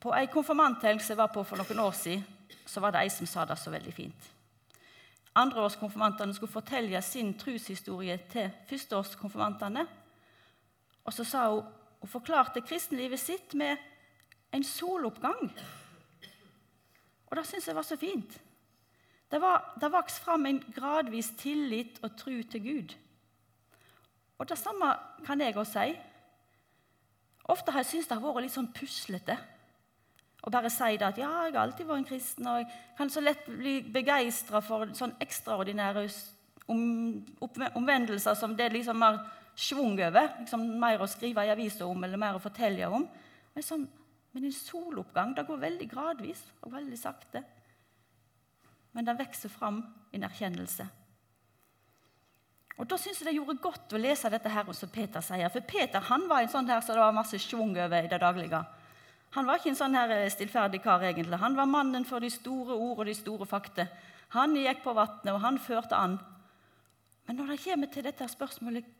På 0.00 0.14
ei 0.14 0.28
konfirmanthelg 0.30 1.02
som 1.02 1.14
jeg 1.16 1.20
var 1.20 1.32
på 1.34 1.44
for 1.44 1.58
noen 1.58 1.82
år 1.82 1.94
siden, 1.98 2.24
så 2.66 2.80
var 2.82 2.94
det 2.94 3.04
ei 3.04 3.12
som 3.12 3.26
sa 3.26 3.44
det 3.46 3.58
så 3.58 3.72
veldig 3.74 3.94
fint. 3.94 4.32
Andreårskonfirmantene 5.36 6.34
skulle 6.34 6.52
fortelle 6.52 7.00
sin 7.04 7.34
troshistorie 7.38 8.16
til 8.30 8.52
førsteårskonfirmantene. 8.70 9.84
Og 11.04 11.12
så 11.12 11.24
sa 11.24 11.48
hun 11.50 11.66
hun 12.00 12.08
forklarte 12.08 12.60
kristenlivet 12.60 13.18
sitt 13.20 13.54
med 13.54 13.76
en 14.54 14.64
soloppgang. 14.64 15.48
Og 17.26 17.38
det 17.38 17.46
syns 17.48 17.66
jeg 17.68 17.76
var 17.76 17.86
så 17.86 17.98
fint. 18.00 18.36
Det, 19.30 19.40
var, 19.42 19.72
det 19.80 19.90
vokste 19.92 20.22
fram 20.22 20.46
en 20.46 20.60
gradvis 20.74 21.32
tillit 21.38 21.98
og 22.06 22.14
tro 22.18 22.36
til 22.50 22.62
Gud. 22.62 22.94
Og 24.38 24.48
det 24.48 24.58
samme 24.58 24.92
kan 25.26 25.40
jeg 25.40 25.56
også 25.56 25.82
si. 25.82 25.96
Ofte 27.44 27.72
har 27.72 27.82
jeg 27.82 27.90
syntes 27.90 28.08
det 28.10 28.18
har 28.18 28.26
vært 28.26 28.46
litt 28.46 28.54
sånn 28.54 28.72
puslete 28.74 29.36
å 30.46 30.50
bare 30.52 30.70
si 30.70 30.94
det 30.94 31.06
at 31.08 31.18
ja, 31.18 31.28
jeg 31.46 31.54
har 31.56 31.64
alltid 31.64 31.88
vært 31.88 32.02
en 32.02 32.06
kristen, 32.06 32.46
og 32.46 32.60
jeg 32.60 32.66
kan 32.98 33.10
så 33.10 33.22
lett 33.22 33.46
bli 33.50 33.80
begeistra 33.82 34.60
for 34.62 34.92
sånn 34.94 35.16
ekstraordinære 35.22 36.04
om, 36.70 36.82
omvendelser 37.42 38.36
som 38.38 38.54
det 38.58 38.68
liksom 38.74 39.02
har 39.02 39.18
schwung 39.58 39.98
over. 39.98 40.28
Liksom 40.44 40.66
mer 40.78 41.02
å 41.02 41.08
skrive 41.10 41.46
i 41.46 41.50
avisa 41.50 41.88
om 41.88 42.04
eller 42.06 42.20
mer 42.20 42.38
å 42.38 42.42
fortelle 42.42 42.86
om. 42.86 43.08
Men, 43.56 43.66
sånn, 43.66 43.88
men 44.36 44.44
en 44.44 44.52
soloppgang 44.52 45.30
det 45.32 45.46
går 45.48 45.62
veldig 45.62 45.86
gradvis 45.88 46.42
og 46.60 46.74
veldig 46.74 46.96
sakte. 47.00 47.40
Men 48.92 49.06
det 49.06 49.14
vokser 49.16 49.48
fram 49.48 49.78
en 50.12 50.26
erkjennelse. 50.28 50.84
Og 52.76 52.84
Da 52.84 52.98
syns 53.00 53.22
jeg 53.22 53.30
det 53.30 53.38
gjorde 53.38 53.62
godt 53.64 53.94
å 53.96 54.00
lese 54.00 54.28
dette 54.28 54.52
her 54.52 54.68
som 54.76 54.90
Peter 54.92 55.24
sier. 55.24 55.48
For 55.48 55.64
Peter 55.64 56.04
han 56.10 56.26
var 56.28 56.44
en 56.44 56.52
sånn 56.52 56.68
her 56.68 56.82
så 56.84 56.92
det 56.92 57.00
var 57.00 57.16
masse 57.16 57.40
schwung 57.40 57.72
over 57.80 58.04
i 58.04 58.10
det 58.12 58.18
daglige. 58.20 58.60
Han 59.38 59.48
var 59.48 59.56
ikke 59.56 59.70
en 59.72 59.78
sånn 59.78 59.96
her 59.96 60.12
eh, 60.12 60.28
stillferdig 60.32 60.82
kar, 60.84 61.00
egentlig. 61.08 61.40
Han 61.40 61.56
var 61.56 61.72
mannen 61.72 62.04
for 62.04 62.20
de 62.20 62.28
store 62.32 62.76
ord 62.76 63.00
og 63.00 63.08
de 63.08 63.14
store 63.16 63.48
fakta. 63.48 63.88
Han 64.36 64.52
gikk 64.60 64.82
på 64.84 64.92
vannet, 64.96 65.32
og 65.32 65.40
han 65.46 65.56
førte 65.56 65.96
an. 65.96 66.18
Men 67.24 67.40
når 67.40 67.54
det 67.54 67.62
kommer 67.64 67.88
til 67.92 68.04
dette 68.04 68.28
spørsmålet 68.28 68.92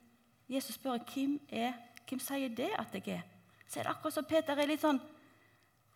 Jesus 0.48 0.80
spør 0.80 1.04
hvem 1.12 1.36
er, 1.52 1.76
hvem 2.08 2.24
sier 2.24 2.56
det 2.56 2.72
at 2.78 2.96
jeg 2.96 3.18
er, 3.18 3.28
så 3.68 3.80
er 3.80 3.84
det 3.84 3.92
akkurat 3.92 4.16
som 4.16 4.24
Peter 4.24 4.56
er 4.56 4.70
litt 4.70 4.80
sånn 4.80 5.02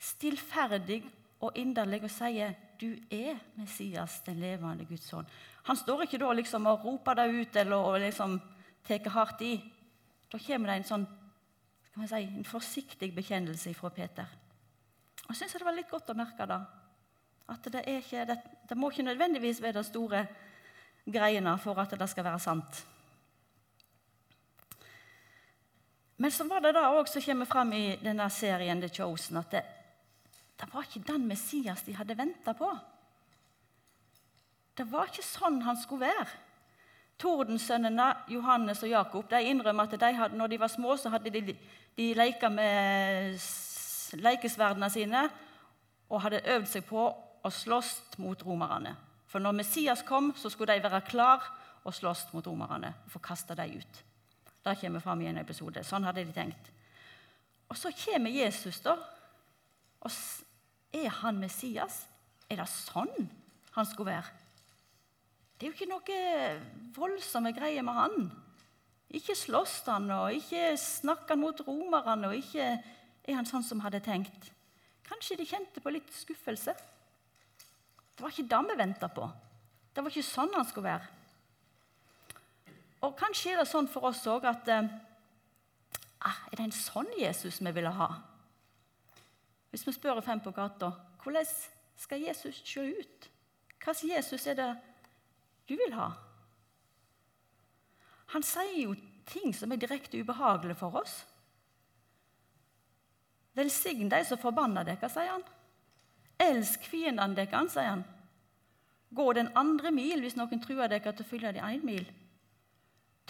stillferdig 0.00 1.02
og 1.44 1.56
inderlig 1.60 2.02
og 2.04 2.12
sier 2.12 2.56
du 2.80 2.94
er 3.12 3.36
Messias, 3.60 4.20
den 4.24 4.40
levende 4.40 4.86
Guds 4.88 5.10
sønn. 5.10 5.28
Han 5.68 5.76
står 5.76 6.06
ikke 6.06 6.20
da 6.22 6.32
liksom 6.32 6.66
og 6.70 6.84
roper 6.84 7.18
det 7.18 7.28
ut 7.34 7.56
eller 7.60 7.88
og 7.90 8.00
liksom 8.00 8.38
tar 8.88 9.10
hardt 9.12 9.42
i. 9.44 9.54
Da 10.32 10.38
kommer 10.40 10.72
det 10.72 10.76
en 10.80 10.88
sånn 10.88 11.08
kan 11.94 12.08
si, 12.08 12.22
en 12.22 12.46
forsiktig 12.46 13.10
bekjennelse 13.14 13.74
fra 13.74 13.90
Peter. 13.92 14.28
Jeg 15.28 15.36
syns 15.36 15.56
det 15.58 15.66
var 15.66 15.76
litt 15.76 15.90
godt 15.90 16.12
å 16.12 16.16
merke 16.18 16.46
det. 16.48 16.60
At 17.50 17.66
det, 17.72 17.82
ikke, 17.90 18.24
det, 18.28 18.36
det 18.68 18.78
må 18.78 18.90
ikke 18.90 19.08
nødvendigvis 19.08 19.60
være 19.62 19.80
de 19.80 19.84
store 19.84 20.22
greiene 21.10 21.56
for 21.60 21.78
at 21.82 21.92
det 21.98 22.08
skal 22.10 22.26
være 22.26 22.42
sant. 22.42 22.80
Men 26.20 26.32
så 26.32 26.44
var 26.48 26.62
det 26.62 26.74
da 26.76 26.90
òg 26.92 27.08
som 27.08 27.24
kommer 27.24 27.48
fram 27.48 27.72
i 27.72 27.84
denne 28.02 28.26
serien 28.30 28.80
The 28.80 28.90
Chosen, 28.92 29.40
at 29.40 29.54
det, 29.54 29.62
det 30.60 30.68
var 30.72 30.84
ikke 30.84 31.06
den 31.12 31.26
Messias 31.28 31.82
de 31.86 31.96
hadde 31.96 32.18
venta 32.18 32.52
på. 32.56 32.68
Det 34.76 34.86
var 34.90 35.08
ikke 35.08 35.24
sånn 35.24 35.60
han 35.64 35.78
skulle 35.80 36.08
være. 36.10 36.28
Tordensønnene 37.20 38.06
Johannes 38.32 38.82
og 38.84 38.92
Jakob 38.92 39.28
de 39.28 39.40
innrømmer 39.50 39.88
at 39.88 40.00
de 40.00 40.12
hadde, 40.16 40.36
når 40.36 40.52
de 40.52 40.60
var 40.60 40.72
små, 40.72 40.96
så 40.96 41.12
hadde 41.12 41.32
de, 41.32 41.56
de 41.96 42.06
leka 42.16 42.48
med 42.52 43.40
lekesverdene 44.20 44.88
sine 44.92 45.26
og 46.10 46.22
hadde 46.24 46.42
øvd 46.56 46.68
seg 46.68 46.86
på 46.88 47.06
å 47.44 47.52
slåss 47.52 48.18
mot 48.20 48.40
romerne. 48.44 48.94
For 49.30 49.42
når 49.42 49.60
Messias 49.60 50.02
kom, 50.06 50.32
så 50.36 50.50
skulle 50.50 50.74
de 50.76 50.84
være 50.84 51.04
klar 51.08 51.44
og 51.84 51.94
slåss 51.94 52.28
mot 52.34 52.46
romerne 52.46 52.92
og 53.04 53.12
få 53.14 53.22
kasta 53.24 53.56
dem 53.56 53.78
ut. 53.78 54.00
Det 54.60 54.76
kommer 54.80 55.00
fram 55.00 55.22
i 55.22 55.28
en 55.30 55.40
episode. 55.40 55.84
Sånn 55.86 56.04
hadde 56.04 56.24
de 56.24 56.34
tenkt. 56.36 56.72
Og 57.70 57.78
så 57.78 57.92
kommer 57.96 58.32
Jesus, 58.34 58.80
da. 58.84 58.96
Og 60.00 60.12
er 60.92 61.08
han 61.20 61.40
Messias? 61.40 62.04
Er 62.50 62.62
det 62.62 62.68
sånn 62.70 63.12
han 63.76 63.86
skulle 63.86 64.14
være? 64.16 64.38
Det 65.60 65.66
er 65.66 65.70
jo 65.70 65.76
ikke 65.76 65.90
noe 65.90 66.20
voldsomme 66.96 67.52
greier 67.54 67.84
med 67.84 67.98
han. 67.98 68.30
Ikke 69.12 69.34
slåss 69.36 69.82
han, 69.90 70.08
og 70.14 70.32
ikke 70.38 70.72
snakker 70.80 71.34
han 71.34 71.42
mot 71.42 71.60
romerne, 71.66 72.30
og 72.30 72.38
ikke 72.38 72.66
er 72.72 73.36
han 73.36 73.48
sånn 73.48 73.66
som 73.66 73.82
hadde 73.84 74.00
tenkt. 74.04 74.50
Kanskje 75.06 75.36
de 75.40 75.46
kjente 75.50 75.82
på 75.82 75.92
litt 75.92 76.10
skuffelse. 76.14 76.74
Det 78.14 78.22
var 78.22 78.32
ikke 78.32 78.48
det 78.48 78.60
vi 78.70 78.78
venta 78.78 79.10
på. 79.12 79.26
Det 79.90 80.04
var 80.04 80.14
ikke 80.14 80.26
sånn 80.26 80.54
han 80.54 80.68
skulle 80.68 80.92
være. 80.92 81.16
Og 83.04 83.14
kanskje 83.18 83.54
er 83.54 83.62
det 83.62 83.68
sånn 83.70 83.88
for 83.90 84.10
oss 84.10 84.20
òg 84.28 84.44
at 84.48 84.68
eh, 84.68 84.90
ah, 86.20 86.40
Er 86.52 86.58
det 86.58 86.66
en 86.66 86.76
sånn 86.76 87.08
Jesus 87.18 87.60
vi 87.64 87.72
ville 87.72 87.92
ha? 87.96 88.08
Hvis 89.70 89.86
vi 89.86 89.94
spør 89.94 90.20
fem 90.24 90.40
på 90.42 90.52
gata 90.54 90.92
hvordan 91.22 91.46
skal 92.00 92.22
Jesus 92.22 92.62
se 92.64 92.80
ut? 92.80 93.30
Hva 93.80 93.92
slags 93.94 94.04
Jesus 94.08 94.46
er 94.46 94.56
det 94.58 94.70
du 95.68 95.76
vil 95.78 95.94
ha. 95.94 96.10
Han 98.34 98.42
sier 98.46 98.78
jo 98.82 98.94
ting 99.30 99.54
som 99.54 99.72
er 99.72 99.80
direkte 99.80 100.18
ubehagelige 100.18 100.78
for 100.80 101.00
oss. 101.02 101.20
Velsign 103.54 104.10
de 104.10 104.22
som 104.26 104.38
forbanner 104.38 104.86
dere, 104.86 105.10
sier 105.10 105.32
han. 105.34 105.44
Elsk 106.40 106.86
fiendene 106.90 107.36
deres, 107.36 107.74
sier 107.74 107.92
han. 107.92 108.04
Gå 109.14 109.32
den 109.34 109.50
andre 109.58 109.90
mil 109.94 110.22
hvis 110.22 110.38
noen 110.38 110.62
truer 110.62 110.90
dere 110.90 111.12
til 111.12 111.26
å 111.26 111.30
følge 111.30 111.54
de 111.56 111.64
én 111.66 111.82
mil. 111.86 112.06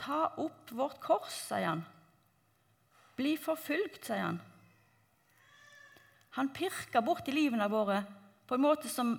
Ta 0.01 0.27
opp 0.41 0.73
vårt 0.77 1.01
kors, 1.05 1.37
sier 1.49 1.69
han. 1.73 1.85
Bli 3.17 3.37
forfulgt, 3.41 4.05
sier 4.09 4.27
han. 4.29 4.41
Han 6.39 6.53
pirker 6.55 7.03
borti 7.03 7.35
livene 7.35 7.67
våre 7.71 8.03
på 8.47 8.57
en 8.57 8.65
måte 8.65 8.89
som 8.91 9.17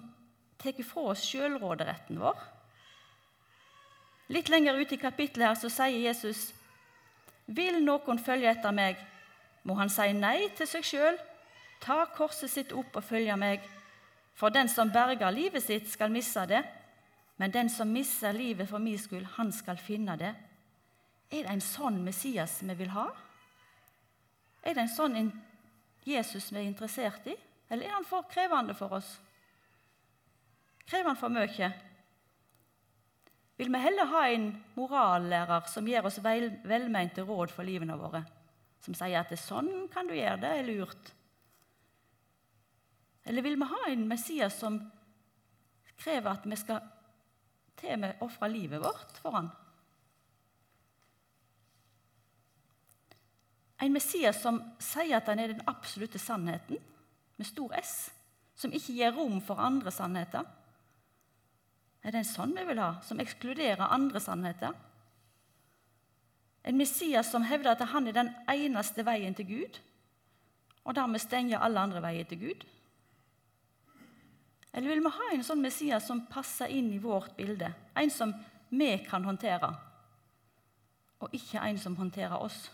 tar 0.62 0.78
fra 0.86 1.12
oss 1.12 1.24
sjølråderetten 1.26 2.20
vår. 2.22 2.38
Litt 4.32 4.50
lenger 4.52 4.80
ute 4.80 4.96
i 4.96 5.02
kapittelet 5.02 5.50
her 5.50 5.58
så 5.60 5.72
sier 5.72 6.06
Jesus 6.06 6.52
vil 7.52 7.82
noen 7.84 8.20
følge 8.22 8.52
etter 8.52 8.72
meg, 8.72 9.00
må 9.68 9.76
han 9.76 9.92
si 9.92 10.08
nei 10.16 10.48
til 10.56 10.70
seg 10.70 10.86
sjøl, 10.88 11.18
ta 11.82 12.06
korset 12.16 12.52
sitt 12.52 12.72
opp 12.78 12.96
og 12.96 13.04
følge 13.04 13.36
meg. 13.38 13.66
For 14.38 14.54
den 14.54 14.70
som 14.72 14.94
berger 14.94 15.34
livet 15.36 15.66
sitt, 15.66 15.90
skal 15.92 16.14
misse 16.14 16.46
det, 16.48 16.62
men 17.42 17.52
den 17.52 17.70
som 17.74 17.92
mister 17.92 18.34
livet 18.34 18.70
for 18.70 18.80
min 18.80 19.00
skyld, 19.02 19.26
han 19.36 19.52
skal 19.52 19.82
finne 19.82 20.16
det. 20.18 20.32
Er 21.32 21.46
det 21.48 21.56
en 21.56 21.64
sånn 21.64 22.00
Messias 22.06 22.60
vi 22.62 22.76
vil 22.78 22.92
ha? 22.94 23.08
Er 24.64 24.76
det 24.78 24.86
en 24.86 24.96
sånn 24.96 25.32
Jesus 26.06 26.52
vi 26.52 26.60
er 26.60 26.68
interessert 26.68 27.28
i, 27.30 27.36
eller 27.70 27.88
er 27.88 27.96
han 27.96 28.08
for 28.08 28.26
krevende 28.30 28.76
for 28.78 28.98
oss? 28.98 29.14
Krever 30.88 31.14
han 31.14 31.20
for 31.20 31.32
mye? 31.32 31.72
vil 33.62 33.70
vi 33.70 33.78
heller 33.78 34.10
ha 34.10 34.22
en 34.34 34.46
morallærer 34.74 35.68
som 35.70 35.86
gir 35.86 36.06
oss 36.08 36.16
vel, 36.26 36.48
velmente 36.66 37.22
råd 37.22 37.52
for 37.54 37.68
livene 37.68 37.94
våre, 37.94 38.24
som 38.82 38.96
sier 38.98 39.20
at 39.20 39.30
det 39.30 39.38
er 39.38 39.44
sånn 39.44 39.70
kan 39.94 40.08
du 40.10 40.16
gjøre, 40.16 40.40
det 40.42 40.50
er 40.50 40.66
lurt. 40.66 41.12
Eller 43.30 43.46
vil 43.46 43.60
vi 43.62 43.68
ha 43.70 43.84
en 43.92 44.08
Messias 44.10 44.58
som 44.58 44.80
krever 46.02 46.32
at 46.32 46.48
vi 46.50 46.58
skal 46.58 46.82
til 47.78 47.94
og 47.94 48.02
med 48.02 48.26
ofre 48.26 48.50
livet 48.50 48.82
vårt 48.82 49.22
for 49.22 49.38
han? 49.38 49.52
En 53.82 53.94
Messias 53.94 54.42
som 54.44 54.60
sier 54.82 55.18
at 55.18 55.30
han 55.32 55.40
er 55.42 55.54
den 55.56 55.64
absolutte 55.70 56.20
sannheten, 56.22 56.78
med 57.38 57.48
stor 57.50 57.74
S, 57.80 58.12
som 58.54 58.74
ikke 58.74 58.94
gir 58.94 59.16
rom 59.16 59.40
for 59.42 59.58
andre 59.58 59.92
sannheter. 59.92 60.46
Er 62.04 62.14
det 62.14 62.22
en 62.22 62.30
sånn 62.30 62.54
vi 62.54 62.66
vil 62.68 62.82
ha, 62.82 62.96
som 63.06 63.22
ekskluderer 63.22 63.94
andre 63.94 64.22
sannheter? 64.22 64.76
En 66.62 66.78
Messias 66.78 67.32
som 67.34 67.46
hevder 67.46 67.74
at 67.74 67.88
han 67.90 68.10
er 68.10 68.14
den 68.14 68.30
eneste 68.50 69.06
veien 69.06 69.34
til 69.38 69.48
Gud, 69.50 69.80
og 70.86 70.98
dermed 70.98 71.22
stenger 71.22 71.62
alle 71.62 71.82
andre 71.82 72.02
veier 72.06 72.28
til 72.30 72.42
Gud? 72.42 72.66
Eller 74.74 74.94
vil 74.94 75.02
vi 75.04 75.14
ha 75.14 75.30
en 75.34 75.46
sånn 75.46 75.62
Messias 75.62 76.06
som 76.08 76.22
passer 76.30 76.70
inn 76.72 76.94
i 76.94 77.02
vårt 77.02 77.34
bilde? 77.38 77.74
En 77.98 78.14
som 78.14 78.34
vi 78.70 78.92
kan 79.10 79.26
håndtere, 79.26 79.72
og 81.22 81.34
ikke 81.34 81.66
en 81.66 81.82
som 81.82 81.98
håndterer 81.98 82.38
oss? 82.38 82.70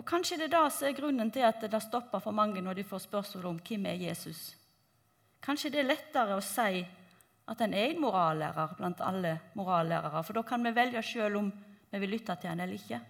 Og 0.00 0.06
Kanskje 0.08 0.38
det 0.40 0.48
er 0.48 0.54
det 0.54 0.72
som 0.72 0.88
er 0.88 0.96
grunnen 0.96 1.30
til 1.30 1.44
at 1.44 1.60
det 1.60 1.82
stopper 1.84 2.22
for 2.22 2.32
mange 2.32 2.62
når 2.64 2.80
de 2.80 2.84
får 2.88 3.04
spørsmål 3.04 3.50
om 3.50 3.60
hvem 3.60 3.86
er 3.86 4.00
Jesus. 4.08 4.54
Kanskje 5.42 5.70
det 5.74 5.82
er 5.82 5.90
lettere 5.90 6.38
å 6.38 6.44
si 6.44 6.82
at 7.52 7.60
han 7.60 7.74
er 7.74 7.90
en 7.90 8.00
morallærer 8.00 8.76
blant 8.78 9.00
alle 9.04 9.34
morallærere, 9.58 10.22
for 10.22 10.38
da 10.38 10.42
kan 10.46 10.62
vi 10.64 10.74
velge 10.74 11.02
sjøl 11.04 11.36
om 11.40 11.50
vi 11.92 12.00
vil 12.00 12.14
lytte 12.14 12.36
til 12.40 12.52
han 12.52 12.62
eller 12.62 12.78
ikke. 12.78 13.00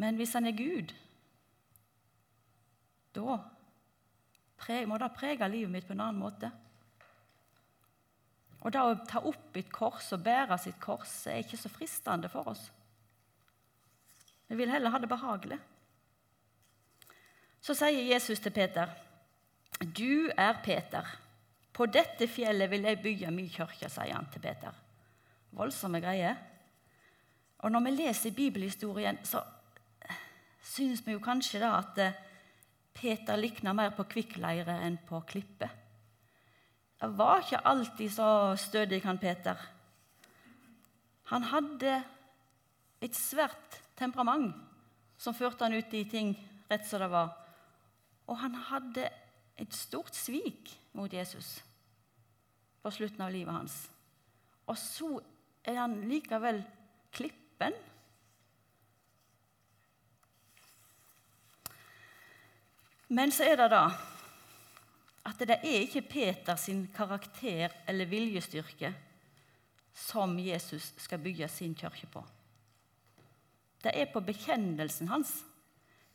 Men 0.00 0.16
hvis 0.16 0.32
han 0.34 0.46
er 0.48 0.56
Gud, 0.56 0.94
da 3.14 3.38
må 4.88 4.98
det 4.98 5.10
prege 5.14 5.48
livet 5.50 5.70
mitt 5.70 5.86
på 5.86 5.92
en 5.92 6.06
annen 6.06 6.22
måte. 6.22 6.50
Og 8.64 8.72
det 8.72 8.80
å 8.80 8.94
ta 9.04 9.20
opp 9.28 9.58
et 9.60 9.68
kors 9.70 10.08
og 10.16 10.24
bære 10.24 10.56
sitt 10.62 10.80
kors 10.80 11.26
er 11.28 11.42
ikke 11.42 11.60
så 11.60 11.68
fristende 11.68 12.30
for 12.32 12.48
oss. 12.54 12.70
Vi 14.48 14.56
vil 14.56 14.70
heller 14.70 14.90
ha 14.90 14.98
det 14.98 15.08
behagelig. 15.08 15.58
Så 17.64 17.74
sier 17.74 18.12
Jesus 18.12 18.40
til 18.40 18.52
Peter, 18.52 18.88
'Du 19.80 20.30
er 20.36 20.60
Peter.' 20.64 21.20
På 21.74 21.86
dette 21.86 22.28
fjellet 22.30 22.70
vil 22.70 22.82
jeg 22.86 23.02
bygge 23.02 23.30
min 23.30 23.48
kirke, 23.50 23.88
sier 23.90 24.14
han 24.14 24.28
til 24.30 24.40
Peter. 24.40 24.70
Voldsomme 25.50 26.00
greier. 26.00 26.36
Og 27.58 27.72
når 27.72 27.80
vi 27.80 27.90
leser 27.90 28.30
bibelhistorien, 28.30 29.18
så 29.24 29.42
syns 30.62 31.02
vi 31.06 31.16
jo 31.16 31.22
kanskje 31.24 31.60
da 31.62 31.72
at 31.78 31.98
eh, 31.98 32.20
Peter 32.94 33.36
likna 33.36 33.72
mer 33.72 33.90
på 33.96 34.06
kvikkleire 34.06 34.76
enn 34.86 35.00
på 35.08 35.20
klippe. 35.26 35.68
Det 37.00 37.10
var 37.18 37.42
ikke 37.42 37.64
alltid 37.66 38.12
så 38.12 38.28
stødig, 38.56 39.02
han 39.04 39.18
Peter. 39.18 39.58
Han 41.32 41.42
hadde 41.50 41.96
et 43.02 43.16
svært 43.16 43.80
temperament 43.98 44.54
som 45.18 45.36
førte 45.36 45.64
han 45.66 45.76
ut 45.76 45.94
i 45.94 46.04
ting 46.10 46.34
rett 46.70 46.86
som 46.88 47.02
det 47.02 47.10
var. 47.12 47.32
Og 48.28 48.38
han 48.40 48.56
hadde 48.70 49.08
et 49.60 49.76
stort 49.76 50.16
svik 50.16 50.72
mot 50.96 51.12
Jesus 51.12 51.58
på 52.82 52.92
slutten 52.92 53.22
av 53.24 53.32
livet 53.32 53.54
hans. 53.54 53.76
Og 54.68 54.78
så 54.80 55.10
er 55.64 55.78
han 55.80 56.00
likevel 56.08 56.62
klippen. 57.14 57.76
Men 63.14 63.32
så 63.32 63.46
er 63.46 63.60
det 63.60 63.70
da 63.72 63.86
at 65.24 65.40
det 65.40 65.56
er 65.62 65.84
ikke 65.86 66.04
Peter 66.04 66.56
sin 66.60 66.84
karakter 66.92 67.72
eller 67.88 68.08
viljestyrke 68.08 68.90
som 69.94 70.34
Jesus 70.38 70.90
skal 71.00 71.22
bygge 71.22 71.48
sin 71.48 71.74
kirke 71.78 72.08
på. 72.12 72.24
Det 73.84 73.92
er 73.92 74.08
på 74.08 74.22
bekjennelsen 74.24 75.10
hans. 75.12 75.42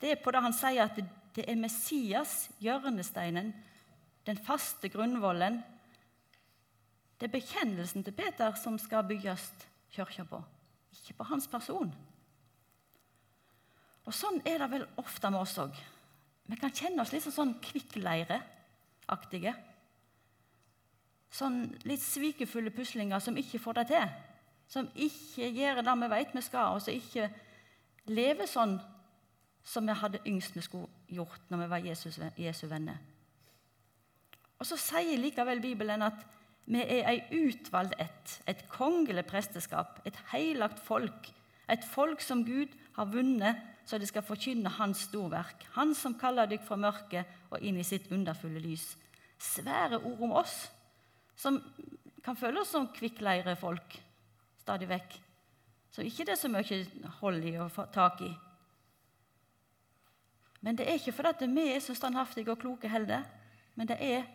Det 0.02 0.12
er 0.12 0.22
på 0.24 0.32
det 0.34 0.42
han 0.42 0.56
sier 0.56 0.88
at 0.88 0.98
det 1.36 1.46
er 1.46 1.60
Messias, 1.60 2.50
hjørnesteinen, 2.64 3.52
den 4.26 4.40
faste 4.46 4.90
grunnvollen. 4.90 5.60
Det 7.20 7.28
er 7.28 7.36
bekjennelsen 7.36 8.06
til 8.06 8.16
Peter 8.18 8.56
som 8.58 8.80
skal 8.82 9.06
bygges 9.08 9.52
kirka 9.94 10.26
på, 10.26 10.40
ikke 10.96 11.18
på 11.20 11.28
hans 11.30 11.48
person. 11.52 11.92
Og 14.08 14.16
Sånn 14.16 14.40
er 14.48 14.64
det 14.64 14.72
vel 14.72 14.88
ofte 14.98 15.30
med 15.30 15.44
oss 15.44 15.58
òg. 15.62 15.76
Vi 16.50 16.58
kan 16.58 16.74
kjenne 16.74 17.04
oss 17.04 17.12
litt 17.14 17.28
sånn 17.30 17.60
kvikkleireaktige. 17.62 19.54
Sånn 21.30 21.60
litt 21.86 22.02
svikefulle 22.02 22.74
puslinger 22.74 23.22
som 23.22 23.38
ikke 23.38 23.62
får 23.62 23.78
det 23.82 23.86
til. 23.92 24.16
Som 24.70 24.90
ikke 24.98 25.52
gjør 25.54 25.84
det 25.86 25.96
vi 26.02 26.10
vet 26.16 26.34
vi 26.34 26.44
skal, 26.46 26.74
og 26.74 26.82
som 26.82 26.96
ikke 26.96 27.30
lever 28.10 28.50
sånn 28.50 28.78
som 29.66 29.86
vi 29.86 29.96
hadde 29.96 30.22
yngst 30.28 30.56
vi 30.58 30.64
skulle 30.66 30.90
gjort 31.14 31.50
når 31.52 31.64
vi 31.64 31.70
var 31.72 31.86
Jesus, 31.86 32.20
Jesu 32.40 32.66
venner. 32.72 32.98
Og 34.60 34.68
så 34.68 34.78
sier 34.80 35.20
likevel 35.20 35.62
Bibelen 35.64 36.04
at 36.04 36.26
vi 36.70 36.82
er 36.84 37.08
ei 37.10 37.20
utvalgt 37.34 37.96
ett, 37.98 38.34
et 38.46 38.66
kongelig 38.70 39.24
presteskap, 39.30 40.02
et 40.06 40.18
heilagt 40.34 40.82
folk, 40.86 41.32
et 41.70 41.86
folk 41.86 42.22
som 42.22 42.44
Gud 42.46 42.74
har 42.98 43.10
vunnet 43.10 43.62
så 43.90 43.98
de 43.98 44.06
skal 44.06 44.26
forkynne 44.26 44.70
Hans 44.78 45.08
storverk, 45.08 45.66
Han 45.74 45.96
som 45.98 46.14
kaller 46.20 46.50
dykk 46.50 46.66
fra 46.68 46.78
mørket 46.78 47.40
og 47.50 47.64
inn 47.66 47.80
i 47.82 47.86
sitt 47.88 48.12
underfulle 48.14 48.62
lys. 48.62 48.92
Svære 49.40 49.98
ord 49.98 50.22
om 50.28 50.36
oss, 50.38 50.68
som 51.36 51.58
kan 52.22 52.38
føle 52.38 52.62
oss 52.62 52.76
som 52.76 52.90
kvikkleirefolk 52.94 53.98
stadig 54.62 54.90
vekk. 54.92 55.16
Så 55.92 56.06
ikke 56.06 56.26
det 56.26 56.36
er 56.36 56.42
så 56.42 56.52
mye 56.52 57.10
hold 57.20 57.46
i 57.50 57.56
å 57.58 57.70
få 57.74 57.88
tak 57.94 58.22
i. 58.22 58.30
Men 60.62 60.76
det 60.78 60.88
er 60.88 61.00
ikke 61.00 61.16
fordi 61.16 61.48
vi 61.50 61.70
er 61.74 61.80
så 61.80 61.96
standhaftige 61.96 62.52
og 62.52 62.60
kloke 62.60 62.92
heller, 62.92 63.24
men 63.76 63.88
det 63.88 63.98
er 64.04 64.28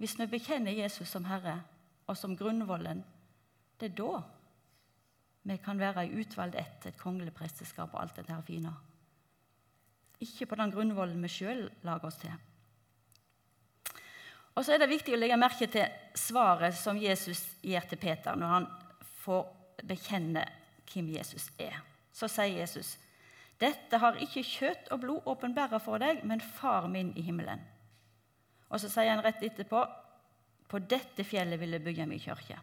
hvis 0.00 0.18
vi 0.18 0.26
bekjenner 0.28 0.76
Jesus 0.76 1.08
som 1.08 1.24
Herre 1.24 1.60
og 2.06 2.16
som 2.16 2.36
grunnvollen, 2.36 3.04
det 3.80 3.90
er 3.90 3.96
da 3.96 4.22
vi 5.46 5.56
kan 5.62 5.78
være 5.78 6.06
i 6.06 6.20
utvalgt 6.20 6.58
ett, 6.58 6.86
et 6.86 6.98
kongelig 6.98 7.32
presteskap 7.34 7.94
og 7.94 8.02
alt 8.02 8.16
dette 8.18 8.34
her 8.34 8.42
fine. 8.44 8.72
Ikke 10.20 10.48
på 10.48 10.58
den 10.58 10.72
grunnvollen 10.74 11.22
vi 11.22 11.30
sjøl 11.30 11.66
lager 11.86 12.08
oss 12.08 12.18
til. 12.20 12.32
Og 14.56 14.64
så 14.64 14.72
er 14.72 14.80
det 14.80 14.90
viktig 14.90 15.14
å 15.14 15.20
legge 15.20 15.36
merke 15.38 15.68
til 15.68 15.84
svaret 16.16 16.74
som 16.76 16.98
Jesus 16.98 17.42
gir 17.62 17.84
til 17.88 18.00
Peter 18.00 18.36
når 18.36 18.52
han 18.54 18.68
får 19.22 19.44
bekjenne 19.84 20.44
hvem 20.92 21.08
Jesus 21.16 21.50
er. 21.58 21.82
Så 22.12 22.28
sier 22.28 22.60
Jesus, 22.60 22.98
'Dette 23.60 23.98
har 23.98 24.16
ikke 24.20 24.42
kjøtt 24.44 24.88
og 24.90 25.00
blod 25.00 25.20
åpenbæra 25.26 25.78
for 25.78 25.98
deg, 25.98 26.24
men 26.24 26.40
Far 26.40 26.86
min 26.86 27.12
i 27.16 27.22
himmelen.' 27.22 27.64
Og 28.68 28.80
så 28.80 28.88
sier 28.88 29.10
han 29.10 29.24
rett 29.24 29.42
etterpå 29.42 29.86
på 30.68 30.78
dette 30.78 31.24
fjellet 31.24 31.60
vil 31.60 31.70
jeg 31.70 31.84
bygge 31.84 32.06
min 32.06 32.20
kirke. 32.20 32.58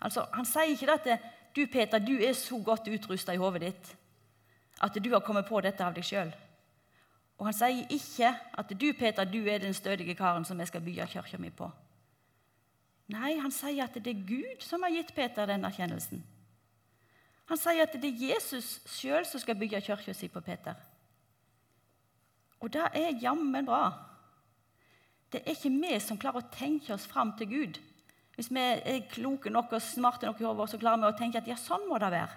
Altså, 0.00 0.26
Han 0.32 0.44
sier 0.44 0.62
ikke 0.64 0.92
at 0.92 1.20
du 1.56 1.66
Peter, 1.66 1.98
du 1.98 2.18
er 2.18 2.32
så 2.32 2.62
godt 2.64 2.88
utrusta 2.88 3.32
i 3.32 3.36
hodet 3.36 3.60
ditt 3.60 3.96
at 4.80 4.94
du 5.04 5.10
har 5.10 5.20
kommet 5.20 5.46
på 5.48 5.60
dette 5.60 5.84
av 5.84 5.94
deg 5.94 6.04
sjøl. 6.06 6.30
Og 7.38 7.46
han 7.46 7.54
sier 7.54 7.86
ikke 7.94 8.30
at 8.58 8.72
du 8.80 8.92
Peter, 8.98 9.24
du 9.24 9.40
er 9.46 9.58
den 9.58 9.74
stødige 9.74 10.14
karen 10.14 10.44
som 10.44 10.58
jeg 10.58 10.70
skal 10.70 10.82
bygge 10.82 11.06
kirka 11.06 11.38
mi 11.38 11.50
på. 11.50 11.70
Nei, 13.08 13.38
han 13.40 13.52
sier 13.54 13.86
at 13.86 13.96
det 13.96 14.12
er 14.12 14.26
Gud 14.28 14.64
som 14.64 14.84
har 14.84 14.92
gitt 14.92 15.14
Peter 15.16 15.48
den 15.48 15.64
erkjennelsen. 15.64 16.20
Han 17.48 17.56
sier 17.60 17.86
at 17.86 17.94
det 17.96 18.10
er 18.10 18.34
Jesus 18.34 18.78
sjøl 18.92 19.24
som 19.24 19.40
skal 19.40 19.56
bygge 19.56 19.80
kirka 19.86 20.12
si 20.12 20.28
på 20.28 20.42
Peter. 20.44 20.76
Og 22.60 22.72
det 22.74 22.84
er 22.98 23.20
jammen 23.22 23.64
bra. 23.64 23.86
Det 25.32 25.40
er 25.40 25.54
ikke 25.54 25.72
vi 25.72 25.94
som 26.00 26.18
klarer 26.20 26.42
å 26.42 26.52
tenke 26.52 26.92
oss 26.92 27.06
fram 27.08 27.32
til 27.38 27.48
Gud. 27.48 27.78
Hvis 28.36 28.50
vi 28.52 28.60
er 28.60 29.06
kloke 29.10 29.50
nok 29.50 29.72
og 29.76 29.82
smarte 29.82 30.28
nok 30.28 30.40
i 30.40 30.46
hodet, 30.46 30.68
så 30.70 30.80
klarer 30.80 31.00
vi 31.02 31.08
å 31.08 31.16
tenke 31.18 31.40
at 31.40 31.48
ja, 31.48 31.56
sånn 31.58 31.88
må 31.88 31.98
det 32.00 32.12
være. 32.12 32.36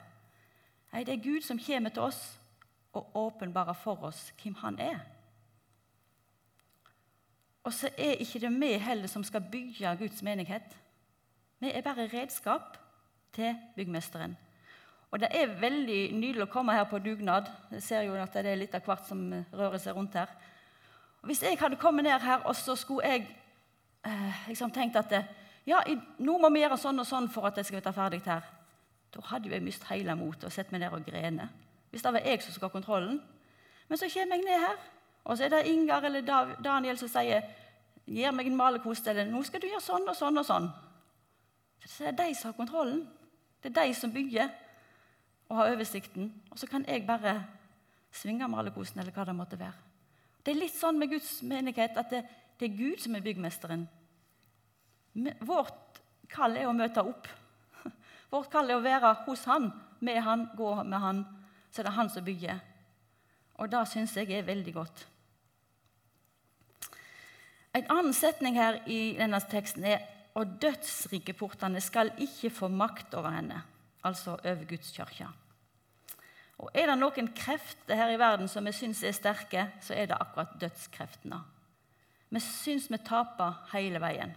Nei, 0.91 1.03
det 1.07 1.13
er 1.17 1.23
Gud 1.23 1.43
som 1.45 1.59
kommer 1.61 1.93
til 1.93 2.07
oss 2.07 2.21
og 2.97 3.15
åpenbarer 3.15 3.77
for 3.79 4.07
oss 4.07 4.29
hvem 4.41 4.55
Han 4.63 4.79
er. 4.79 5.03
Og 7.63 7.73
så 7.73 7.89
er 7.97 8.21
ikke 8.21 8.39
det 8.41 8.51
vi 8.59 8.71
heller 8.81 9.07
som 9.07 9.23
skal 9.23 9.43
bygge 9.51 9.97
Guds 9.99 10.23
menighet. 10.23 10.77
Vi 11.59 11.71
er 11.71 11.81
bare 11.81 12.09
redskap 12.13 12.77
til 13.33 13.55
byggmesteren. 13.75 14.37
Og 15.11 15.19
det 15.19 15.27
er 15.31 15.59
veldig 15.59 15.99
nydelig 16.15 16.45
å 16.45 16.51
komme 16.51 16.73
her 16.73 16.87
på 16.87 16.99
dugnad. 17.03 17.49
Jeg 17.71 17.83
ser 17.83 18.05
jo 18.07 18.15
at 18.15 18.33
det 18.33 18.47
er 18.47 18.59
litt 18.61 18.75
av 18.75 18.85
hvert 18.85 19.03
som 19.07 19.25
rører 19.51 19.77
seg 19.77 19.95
rundt 19.95 20.15
her. 20.15 20.31
Og 21.21 21.29
hvis 21.29 21.43
jeg 21.43 21.59
hadde 21.59 21.77
kommet 21.77 22.07
ned 22.07 22.23
her, 22.23 22.45
og 22.47 22.55
så 22.55 22.75
skulle 22.79 23.07
jeg 23.07 23.27
eh, 24.07 24.47
liksom 24.47 24.71
tenkt 24.71 24.95
at 24.95 25.13
ja, 25.67 25.83
nå 26.17 26.37
må 26.41 26.49
vi 26.49 26.63
gjøre 26.63 26.79
sånn 26.79 27.03
og 27.03 27.05
sånn 27.05 27.27
for 27.29 27.45
at 27.49 27.59
jeg 27.59 27.67
skal 27.67 27.83
være 27.83 27.93
ferdig 27.93 28.21
her, 28.25 28.47
da 29.11 29.25
hadde 29.33 29.51
jeg 29.51 29.63
mistet 29.63 29.91
hele 29.91 30.15
motet 30.15 30.47
og 30.47 30.55
sett 30.55 30.71
meg 30.71 30.81
ned 30.81 30.95
og 30.95 31.05
grene. 31.05 31.49
Hvis 31.91 32.01
det 32.01 32.13
var 32.15 32.25
jeg 32.25 32.41
som 32.41 32.55
skulle 32.55 32.71
ha 32.71 32.73
kontrollen. 32.73 33.19
Men 33.89 33.99
så 33.99 34.07
kommer 34.09 34.39
jeg 34.39 34.47
ned 34.47 34.63
her, 34.63 34.79
og 35.23 35.37
så 35.37 35.45
er 35.45 35.49
det 35.53 35.67
Ingar 35.69 36.05
eller 36.05 36.55
Daniel 36.63 36.97
som 36.97 37.09
sier 37.11 37.45
gir 38.05 38.33
meg 38.33 38.47
en 38.47 38.57
malerkost, 38.57 39.07
eller 39.07 39.25
'Nå 39.25 39.43
skal 39.43 39.61
du 39.61 39.67
gjøre 39.67 39.81
sånn 39.81 40.09
og 40.09 40.15
sånn 40.15 40.37
og 40.37 40.45
sånn'. 40.45 40.71
Så 41.85 42.03
det 42.03 42.07
er 42.07 42.25
de 42.25 42.35
som 42.35 42.51
har 42.51 42.57
kontrollen. 42.57 43.07
Det 43.63 43.77
er 43.77 43.85
de 43.85 43.93
som 43.93 44.11
bygger 44.13 44.49
og 45.49 45.57
har 45.57 45.73
oversikten. 45.73 46.33
Og 46.51 46.59
så 46.59 46.67
kan 46.67 46.85
jeg 46.87 47.07
bare 47.07 47.45
svinge 48.11 48.47
malerkosten, 48.47 48.99
eller 48.99 49.11
hva 49.11 49.25
det 49.25 49.35
måtte 49.35 49.59
være. 49.59 49.73
Det 50.45 50.51
er 50.51 50.59
litt 50.59 50.75
sånn 50.75 50.99
med 50.99 51.09
Guds 51.09 51.41
menighet 51.41 51.97
at 51.97 52.09
det, 52.09 52.23
det 52.59 52.69
er 52.69 52.77
Gud 52.77 53.01
som 53.03 53.15
er 53.15 53.21
byggmesteren. 53.21 53.87
Vårt 55.41 56.01
kall 56.29 56.57
er 56.57 56.69
å 56.69 56.73
møte 56.73 57.03
opp 57.03 57.27
Vårt 58.31 58.47
kall 58.51 58.69
er 58.69 58.77
å 58.79 58.83
være 58.83 59.13
hos 59.25 59.43
Han, 59.45 59.71
med 59.99 60.21
Han, 60.23 60.49
gå 60.55 60.83
med 60.83 60.99
Han. 60.99 61.25
Så 61.69 61.83
det 61.83 61.91
er 61.91 61.97
Han 61.99 62.09
som 62.09 62.25
bygger. 62.25 62.59
Og 63.61 63.69
det 63.69 63.85
syns 63.91 64.15
jeg 64.17 64.31
er 64.33 64.47
veldig 64.47 64.73
godt. 64.73 65.03
En 67.77 67.85
annen 67.93 68.15
setning 68.15 68.57
her 68.57 68.81
i 68.89 69.13
denne 69.19 69.39
teksten 69.51 69.85
er 69.87 70.01
og 70.35 70.57
dødsrikeportene 70.61 71.81
skal 71.83 72.11
ikke 72.23 72.49
få 72.49 72.67
makt 72.71 73.13
over 73.19 73.33
henne, 73.35 73.61
altså 74.03 74.31
over 74.31 74.63
Guds 74.69 74.91
kirke. 74.95 75.27
Og 76.57 76.69
Er 76.73 76.87
det 76.87 76.97
noen 76.99 77.27
krefter 77.35 77.95
her 77.95 78.11
i 78.13 78.19
verden 78.19 78.47
som 78.47 78.65
vi 78.65 78.71
syns 78.71 79.03
er 79.03 79.15
sterke, 79.17 79.65
så 79.81 79.93
er 79.93 80.05
det 80.05 80.17
akkurat 80.19 80.53
dødskreftene. 80.61 81.41
Vi 82.29 82.39
syns 82.39 82.87
vi 82.91 82.97
taper 82.97 83.65
hele 83.73 83.99
veien. 84.01 84.31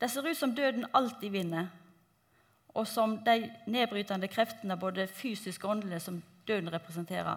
Det 0.00 0.10
ser 0.10 0.24
ut 0.24 0.36
som 0.36 0.54
døden 0.54 0.86
alltid 0.94 1.30
vinner, 1.30 1.66
og 2.74 2.86
som 2.86 3.18
de 3.24 3.50
nedbrytende 3.66 4.28
kreftene, 4.28 4.78
både 4.78 5.06
fysiske 5.06 5.66
og 5.66 5.70
åndelige, 5.70 6.00
som 6.00 6.22
døden 6.46 6.72
representerer, 6.72 7.36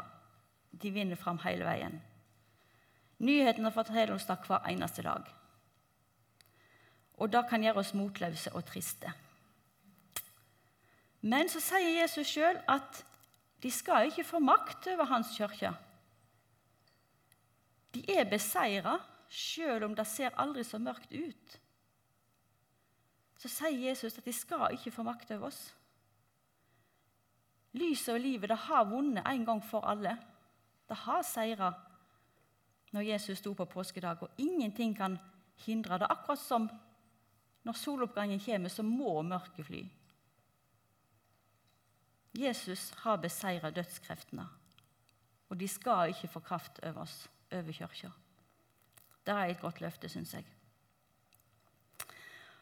de 0.81 0.91
vinner 0.91 1.19
fram 1.19 1.39
hele 1.45 1.65
veien. 1.67 1.99
Nyhetene 3.23 3.71
forteller 3.71 4.15
oss 4.15 4.27
det 4.27 4.39
hver 4.47 4.65
eneste 4.69 5.05
dag. 5.05 5.27
Og 7.21 7.31
det 7.31 7.45
kan 7.49 7.63
gjøre 7.63 7.83
oss 7.83 7.93
motløse 7.95 8.51
og 8.57 8.65
triste. 8.67 9.11
Men 11.23 11.47
så 11.49 11.61
sier 11.63 12.01
Jesus 12.01 12.27
sjøl 12.27 12.57
at 12.67 13.03
de 13.63 13.71
skal 13.71 14.09
ikke 14.09 14.25
få 14.27 14.41
makt 14.43 14.89
over 14.91 15.07
hans 15.07 15.31
kirke. 15.37 15.71
De 17.95 18.01
er 18.11 18.27
beseira, 18.27 18.97
sjøl 19.29 19.85
om 19.85 19.93
det 19.95 20.07
ser 20.09 20.35
aldri 20.41 20.65
så 20.67 20.81
mørkt 20.81 21.13
ut. 21.13 21.55
Så 23.39 23.51
sier 23.51 23.87
Jesus 23.89 24.17
at 24.19 24.25
de 24.25 24.33
skal 24.35 24.75
ikke 24.75 24.91
få 24.91 25.05
makt 25.07 25.31
over 25.37 25.47
oss. 25.51 25.61
Lyset 27.73 28.13
og 28.13 28.21
livet 28.21 28.51
det 28.51 28.59
har 28.67 28.85
vunnet 28.89 29.25
en 29.27 29.45
gang 29.45 29.63
for 29.65 29.85
alle. 29.89 30.17
Det 30.89 30.97
har 31.05 31.21
seira 31.23 31.71
når 32.93 33.01
Jesus 33.01 33.39
sto 33.41 33.53
på 33.57 33.65
påskedag, 33.65 34.21
og 34.21 34.29
ingenting 34.37 34.95
kan 34.97 35.17
hindre 35.65 35.97
det. 35.97 36.07
Akkurat 36.09 36.39
som 36.39 36.69
når 37.63 37.73
soloppgangen 37.73 38.39
kommer, 38.39 38.69
så 38.69 38.83
må 38.83 39.21
mørket 39.21 39.65
fly. 39.65 39.83
Jesus 42.33 42.89
har 43.03 43.21
beseira 43.21 43.69
dødskreftene, 43.69 44.47
og 45.49 45.59
de 45.59 45.67
skal 45.67 46.09
ikke 46.09 46.27
få 46.27 46.39
kraft 46.39 46.79
over 46.83 47.01
oss, 47.01 47.29
over 47.51 47.71
kirka. 47.71 48.09
Det 49.25 49.33
er 49.33 49.45
et 49.45 49.61
godt 49.61 49.81
løfte, 49.81 50.09
syns 50.09 50.33
jeg. 50.33 50.45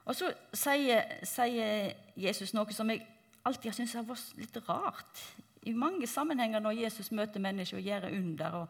Og 0.06 0.16
så 0.16 0.32
sier, 0.54 1.24
sier, 1.24 1.94
Jesus 2.18 2.54
noe 2.54 2.74
som 2.74 2.90
jeg 2.90 3.06
alltid 3.46 3.70
har 3.70 3.78
syntes 3.78 3.96
har 3.98 4.06
vært 4.06 4.38
litt 4.38 4.60
rart. 4.68 5.24
I 5.62 5.74
mange 5.78 6.08
sammenhenger 6.08 6.60
når 6.60 6.80
Jesus 6.86 7.12
møter 7.12 7.44
mennesker 7.44 7.78
og 7.78 7.86
gjør 7.86 8.08
under, 8.10 8.58
og, 8.64 8.68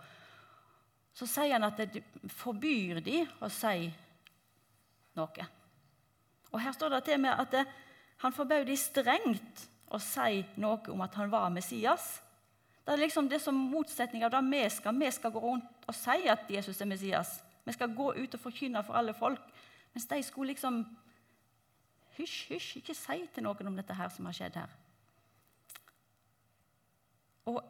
så 1.13 1.27
sier 1.27 1.56
han 1.56 1.67
at 1.67 1.80
det 1.80 2.04
forbyr 2.32 3.01
de 3.04 3.23
å 3.43 3.49
si 3.51 3.89
noe. 5.19 5.47
Og 6.51 6.60
Her 6.60 6.75
står 6.75 6.95
det 6.95 7.04
til 7.08 7.21
med 7.23 7.36
at 7.36 7.51
det, 7.51 7.65
han 8.23 8.36
forbød 8.36 8.65
de 8.67 8.77
strengt 8.77 9.63
å 9.91 9.99
si 9.99 10.43
noe 10.62 10.93
om 10.93 11.04
at 11.04 11.15
han 11.19 11.32
var 11.32 11.49
Messias. 11.51 12.19
Det 12.86 12.93
er 12.93 13.04
liksom 13.04 13.30
det 13.30 13.41
som 13.43 13.56
motsetning 13.56 14.23
av 14.25 14.34
det 14.34 14.41
vi 14.47 14.63
skal. 14.69 14.97
Vi 14.99 15.12
skal 15.12 15.32
gå 15.32 15.39
rundt 15.39 15.88
og 15.88 15.95
si 15.95 16.27
at 16.30 16.49
Jesus 16.49 16.82
er 16.82 16.89
Messias. 16.89 17.39
Vi 17.63 17.75
skal 17.75 17.93
gå 17.95 18.13
ut 18.17 18.36
og 18.36 18.41
forkynne 18.41 18.84
for 18.84 18.97
alle 18.97 19.13
folk. 19.13 19.41
Mens 19.93 20.08
de 20.08 20.23
skulle 20.23 20.54
liksom 20.54 20.84
Hysj, 22.12 22.51
hysj, 22.51 22.71
ikke 22.82 22.93
si 22.93 23.15
til 23.34 23.45
noen 23.45 23.69
om 23.69 23.77
dette 23.80 23.95
her 23.95 24.10
som 24.12 24.27
har 24.27 24.36
skjedd 24.36 24.58
her. 24.60 24.71
Og 27.49 27.62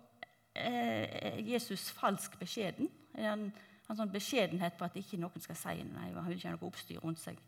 eh, 0.55 1.39
Jesus 1.51 1.89
falsk 1.95 2.39
beskjeden. 2.39 2.89
Han, 3.15 3.49
han 3.87 3.99
sånn 3.99 4.11
beskjedenhet 4.11 4.77
på 4.79 4.87
at 4.87 4.97
ikke 4.99 5.19
noen 5.19 5.43
skal 5.43 5.57
si 5.59 5.77
nei, 5.83 6.11
han 6.15 6.27
vil 6.27 6.37
ikke 6.37 6.51
ha 6.51 6.57
noe 6.57 6.69
oppstyr 6.69 7.01
rundt 7.03 7.21
seg. 7.21 7.39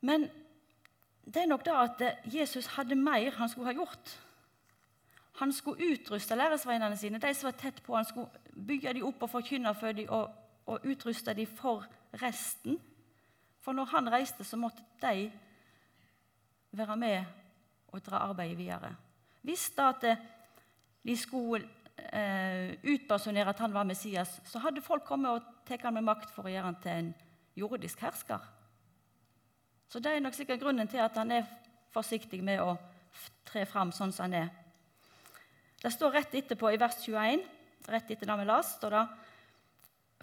Men 0.00 0.28
det 1.28 1.42
er 1.42 1.50
nok 1.50 1.64
da 1.66 1.82
at 1.84 2.02
Jesus 2.32 2.70
hadde 2.76 2.96
mer 2.96 3.34
han 3.36 3.50
skulle 3.50 3.68
ha 3.68 3.76
gjort. 3.76 4.14
Han 5.38 5.52
skulle 5.52 5.92
utruste 5.92 6.36
læresveinene 6.36 6.96
sine, 6.96 7.20
de 7.22 7.34
som 7.34 7.50
var 7.50 7.58
tett 7.60 7.82
på. 7.82 7.94
Han 7.94 8.04
skulle 8.04 8.30
bygge 8.66 8.94
dem 8.96 9.06
opp 9.06 9.22
og 9.22 9.30
forkynne 9.30 9.74
for 9.78 9.92
dem 9.94 10.08
og, 10.14 10.30
og 10.66 10.86
utruste 10.86 11.34
dem 11.34 11.46
for 11.46 11.84
resten. 12.22 12.78
For 13.60 13.76
når 13.76 13.92
han 13.92 14.10
reiste, 14.12 14.44
så 14.44 14.56
måtte 14.56 14.82
de 15.02 15.30
være 16.72 16.96
med 16.96 17.24
og 17.92 18.02
dra 18.06 18.24
arbeidet 18.28 18.58
videre. 18.58 18.94
Da 19.76 19.88
at 19.88 20.04
de 21.02 21.16
skulle 21.16 21.64
eh, 22.12 22.74
utpersonere 22.84 23.48
at 23.48 23.58
han 23.58 23.74
var 23.74 23.86
Messias, 23.88 24.40
så 24.44 24.60
hadde 24.60 24.84
folk 24.84 25.06
kommet 25.08 25.30
og 25.30 25.66
tatt 25.66 25.86
han 25.86 25.96
med 25.96 26.04
makt 26.04 26.30
for 26.34 26.46
å 26.46 26.52
gjøre 26.52 26.68
han 26.68 26.80
til 26.82 26.92
en 26.92 27.10
jordisk 27.56 28.02
hersker. 28.04 28.44
Så 29.88 30.00
det 30.04 30.12
er 30.12 30.20
nok 30.20 30.36
sikkert 30.36 30.60
grunnen 30.60 30.88
til 30.88 31.00
at 31.00 31.16
han 31.16 31.32
er 31.32 31.48
forsiktig 31.94 32.42
med 32.44 32.60
å 32.60 32.74
tre 33.48 33.64
fram 33.66 33.92
sånn 33.92 34.12
som 34.12 34.28
han 34.28 34.42
er. 34.42 34.50
Det 35.80 35.92
står 35.94 36.18
rett 36.18 36.34
etterpå 36.34 36.74
i 36.74 36.80
vers 36.80 36.98
21, 37.06 37.44
rett 37.88 38.10
etter 38.10 38.28
det 38.28 38.36
vi 38.40 38.48
las, 38.48 38.74
står 38.76 38.96
det 38.96 39.06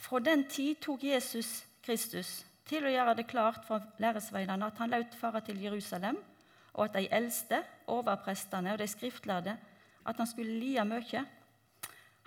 Fra 0.06 0.20
den 0.20 0.44
tid 0.52 0.82
tok 0.84 1.04
Jesus 1.08 1.64
Kristus 1.82 2.44
til 2.68 2.86
å 2.86 2.92
gjøre 2.92 3.16
det 3.16 3.28
klart 3.30 3.64
for 3.66 3.82
læresveinene 4.02 4.68
at 4.68 4.78
han 4.82 4.92
lot 4.92 5.16
fare 5.18 5.42
til 5.46 5.62
Jerusalem, 5.64 6.18
og 6.76 6.86
at 6.86 6.98
de 7.00 7.10
eldste, 7.16 7.62
overprestene 7.88 8.74
og 8.74 8.80
de 8.80 8.88
skriftlærde, 8.88 9.56
at 10.06 10.18
han 10.18 10.28
skulle 10.28 10.60
lide 10.60 10.86
mye. 10.86 11.24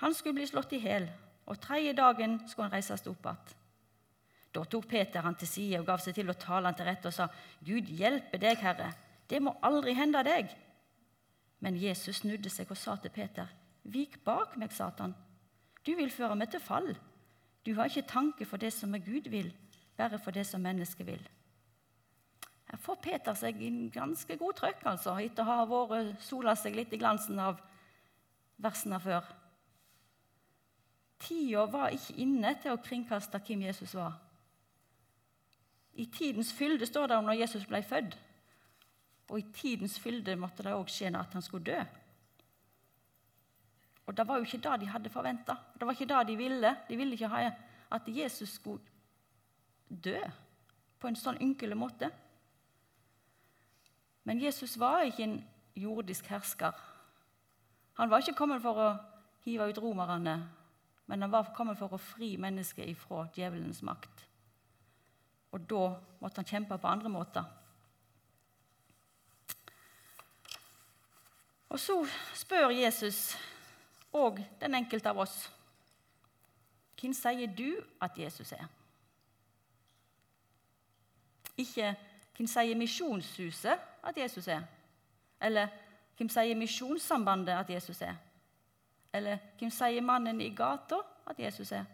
Han 0.02 0.14
skulle 0.14 0.38
bli 0.38 0.46
slått 0.48 0.72
i 0.72 0.82
hjel, 0.82 1.08
og 1.46 1.60
tredje 1.60 1.94
dagen 1.96 2.38
skulle 2.48 2.68
han 2.68 2.76
reises 2.78 3.06
opp 3.06 3.26
igjen. 3.26 3.54
Da 4.48 4.64
tok 4.64 4.86
Peter 4.88 5.22
han 5.22 5.36
til 5.36 5.48
side 5.48 5.78
og 5.78 5.86
gav 5.86 6.00
seg 6.00 6.16
til 6.16 6.30
å 6.32 6.36
tale 6.40 6.70
han 6.70 6.76
til 6.76 6.88
rette 6.88 7.10
og 7.10 7.14
sa, 7.14 7.28
Gud 7.60 7.90
hjelpe 7.92 8.40
deg, 8.40 8.56
Herre, 8.64 8.94
det 9.28 9.42
må 9.44 9.52
aldri 9.62 9.92
hende 9.94 10.22
deg. 10.24 10.48
Men 11.60 11.76
Jesus 11.76 12.22
snudde 12.22 12.50
seg 12.50 12.70
og 12.72 12.80
sa 12.80 12.96
til 12.96 13.12
Peter, 13.12 13.50
Vik 13.88 14.18
bak 14.24 14.56
meg, 14.60 14.72
Satan. 14.72 15.14
Du 15.84 15.94
vil 15.96 16.10
føre 16.12 16.36
meg 16.36 16.50
til 16.52 16.60
fall. 16.60 16.90
Du 17.64 17.74
har 17.76 17.88
ikke 17.88 18.08
tanke 18.08 18.46
for 18.48 18.60
det 18.60 18.72
som 18.72 18.94
er 18.96 19.04
Gud 19.04 19.28
vil, 19.32 19.52
bare 19.96 20.18
for 20.20 20.34
det 20.34 20.46
som 20.48 20.64
mennesket 20.64 21.06
vil. 21.06 21.22
Får 22.76 22.98
Peter 23.00 23.34
seg 23.34 23.62
en 23.64 23.86
ganske 23.90 24.36
god 24.36 24.56
trøkk, 24.58 24.82
altså, 24.90 25.14
etter 25.24 25.46
å 25.46 25.56
ha 25.62 25.84
vært 25.88 26.20
sola 26.20 26.52
seg 26.58 26.76
litt 26.76 26.92
i 26.92 27.00
glansen 27.00 27.38
av 27.40 27.62
versene 28.60 28.98
før. 29.00 29.24
Tida 31.18 31.64
var 31.72 31.94
ikke 31.96 32.18
inne 32.20 32.52
til 32.60 32.74
å 32.74 32.82
kringkaste 32.82 33.40
hvem 33.46 33.64
Jesus 33.66 33.94
var. 33.96 34.18
I 35.98 36.06
tidens 36.14 36.52
fylde 36.54 36.86
står 36.86 37.08
det 37.08 37.16
om 37.18 37.26
når 37.26 37.40
Jesus 37.40 37.64
ble 37.66 37.80
født. 37.82 38.14
Og 39.28 39.40
i 39.40 39.48
tidens 39.52 39.98
fylde 40.00 40.36
måtte 40.40 40.62
det 40.64 40.76
òg 40.76 40.92
skje 40.92 41.10
at 41.16 41.34
han 41.34 41.44
skulle 41.44 41.72
dø. 41.72 41.80
Og 44.08 44.16
Det 44.16 44.24
var 44.28 44.38
jo 44.38 44.46
ikke 44.46 44.62
det 44.64 44.80
de 44.80 44.86
hadde 44.88 45.10
forventa. 45.12 45.56
Det 45.74 45.84
var 45.86 45.92
ikke 45.92 46.08
det 46.08 46.26
de 46.28 46.36
ville. 46.36 46.76
De 46.88 46.96
ville 46.96 47.12
ikke 47.12 47.28
ha 47.28 47.50
at 47.90 48.08
Jesus 48.08 48.54
skulle 48.56 48.80
dø 49.88 50.20
på 50.98 51.08
en 51.08 51.16
sånn 51.16 51.40
ynkelig 51.44 51.76
måte. 51.76 52.08
Men 54.28 54.42
Jesus 54.42 54.74
var 54.76 55.06
ikke 55.08 55.24
en 55.24 55.38
jordisk 55.72 56.26
hersker. 56.28 56.72
Han 57.96 58.10
var 58.10 58.20
ikke 58.20 58.36
kommet 58.36 58.60
for 58.60 58.76
å 58.76 58.88
hive 59.46 59.70
ut 59.70 59.80
romerne, 59.80 60.34
men 61.08 61.24
han 61.24 61.32
var 61.32 61.48
kommet 61.56 61.80
for 61.80 61.96
å 61.96 62.00
fri 62.02 62.34
mennesket 62.36 62.90
ifra 62.92 63.24
djevelens 63.32 63.80
makt. 63.88 64.26
Og 65.56 65.64
da 65.64 65.84
måtte 66.20 66.42
han 66.42 66.50
kjempe 66.50 66.76
på 66.76 66.90
andre 66.92 67.08
måter. 67.08 67.48
Og 71.72 71.80
så 71.80 71.96
spør 72.36 72.76
Jesus 72.76 73.32
og 74.12 74.44
den 74.60 74.76
enkelte 74.76 75.08
av 75.08 75.24
oss 75.24 75.40
hvem 77.00 77.16
sier 77.16 77.48
du 77.48 77.78
at 78.02 78.16
Jesus 78.18 78.52
er? 78.52 78.68
Ikke 81.56 81.94
hvem 82.36 82.48
sier 82.50 82.76
Misjonshuset 82.76 83.87
at 84.02 84.16
Jesus 84.16 84.48
er? 84.48 84.62
Eller 85.42 85.68
hvem 86.16 86.28
sier 86.28 86.56
Misjonssambandet 86.56 87.52
at 87.52 87.70
Jesus 87.70 88.02
er? 88.02 88.14
Eller 89.12 89.38
hvem 89.58 89.70
sier 89.70 90.02
mannen 90.04 90.40
i 90.40 90.50
gata 90.54 90.98
at 91.26 91.38
Jesus 91.38 91.72
er? 91.72 91.84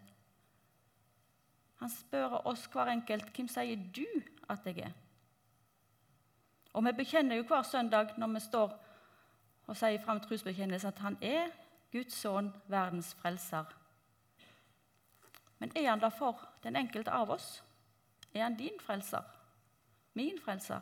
Han 1.80 1.90
spør 1.90 2.40
oss 2.46 2.66
hver 2.72 2.92
enkelt 2.92 3.32
hvem 3.36 3.48
sier 3.48 3.80
du 3.96 4.06
at 4.48 4.64
jeg 4.66 4.78
er? 4.78 4.94
Og 6.74 6.84
vi 6.84 6.92
bekjenner 6.92 7.36
jo 7.36 7.46
hver 7.46 7.62
søndag 7.62 8.16
når 8.18 8.32
vi 8.34 8.40
står 8.40 8.72
og 9.66 9.76
sier 9.76 10.00
fram 10.04 10.20
trosbekjennelsen, 10.20 10.88
at 10.88 10.98
han 10.98 11.16
er 11.22 11.52
Guds 11.92 12.14
sønn, 12.18 12.50
verdens 12.68 13.14
frelser. 13.14 13.64
Men 15.58 15.72
er 15.76 15.90
han 15.90 16.00
da 16.00 16.08
for 16.08 16.40
den 16.64 16.76
enkelte 16.76 17.12
av 17.12 17.30
oss? 17.30 17.62
Er 18.34 18.42
han 18.42 18.56
din 18.58 18.80
frelser? 18.80 19.22
Min 20.14 20.40
frelser? 20.44 20.80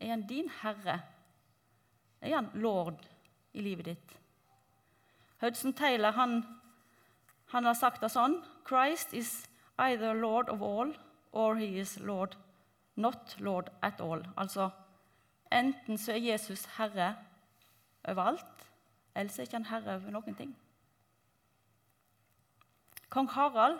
Er 0.00 0.12
han 0.12 0.26
din 0.28 0.48
herre? 0.62 1.00
Er 2.20 2.34
han 2.34 2.50
lord 2.54 3.06
i 3.52 3.64
livet 3.64 3.84
ditt? 3.92 4.16
Hudson 5.40 5.72
Taylor 5.72 6.10
han, 6.16 6.44
han 7.52 7.64
har 7.64 7.76
sagt 7.76 8.02
det 8.02 8.10
sånn 8.12 8.38
Christ 8.66 9.12
is 9.14 9.46
either 9.78 10.14
lord 10.14 10.48
of 10.48 10.62
all 10.62 10.94
or 11.32 11.56
he 11.56 11.78
is 11.80 11.98
lord, 12.00 12.36
not 12.96 13.36
lord 13.38 13.68
at 13.82 14.00
all. 14.00 14.24
Altså 14.36 14.70
enten 15.52 15.98
så 16.00 16.16
er 16.16 16.24
Jesus 16.32 16.64
herre 16.78 17.14
overalt, 18.08 18.64
eller 19.14 19.32
så 19.32 19.42
er 19.42 19.48
ikke 19.48 19.60
han 19.60 19.70
herre 19.70 19.98
over 20.00 20.14
noen 20.14 20.38
ting. 20.38 20.56
Kong 23.12 23.28
Harald 23.30 23.78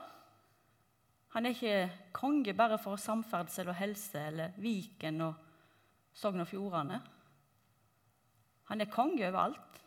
han 1.36 1.46
er 1.46 1.52
ikke 1.52 1.90
konge 2.16 2.54
bare 2.56 2.78
for 2.80 2.96
samferdsel 2.96 3.68
og 3.68 3.76
helse 3.76 4.20
eller 4.30 4.54
Viken 4.56 5.20
og 5.20 5.34
Sogn 6.16 6.40
og 6.40 6.48
Fjordane. 6.48 7.00
Han 8.70 8.80
er 8.80 8.90
konge 8.90 9.28
over 9.28 9.38
alt 9.38 9.82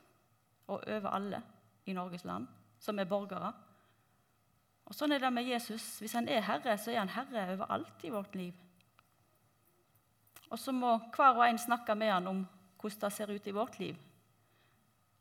og 0.68 0.84
over 0.88 1.10
alle 1.10 1.42
i 1.86 1.94
Norges 1.94 2.24
land 2.24 2.48
som 2.80 3.00
er 3.00 3.10
borgere. 3.10 3.52
Og 4.90 4.96
Sånn 4.96 5.14
er 5.14 5.22
det 5.22 5.32
med 5.34 5.46
Jesus. 5.46 6.00
Hvis 6.02 6.16
han 6.18 6.30
er 6.30 6.46
herre, 6.46 6.78
så 6.78 6.94
er 6.94 7.02
han 7.02 7.12
herre 7.14 7.46
over 7.54 7.72
alt 7.74 8.06
i 8.06 8.14
vårt 8.14 8.36
liv. 8.36 8.54
Og 10.50 10.58
så 10.58 10.74
må 10.74 10.96
hver 11.14 11.38
og 11.38 11.46
en 11.46 11.62
snakke 11.62 11.96
med 11.96 12.14
han 12.14 12.28
om 12.28 12.46
hvordan 12.80 13.02
det 13.04 13.12
ser 13.14 13.34
ut 13.34 13.48
i 13.48 13.54
vårt 13.54 13.80
liv. 13.80 13.98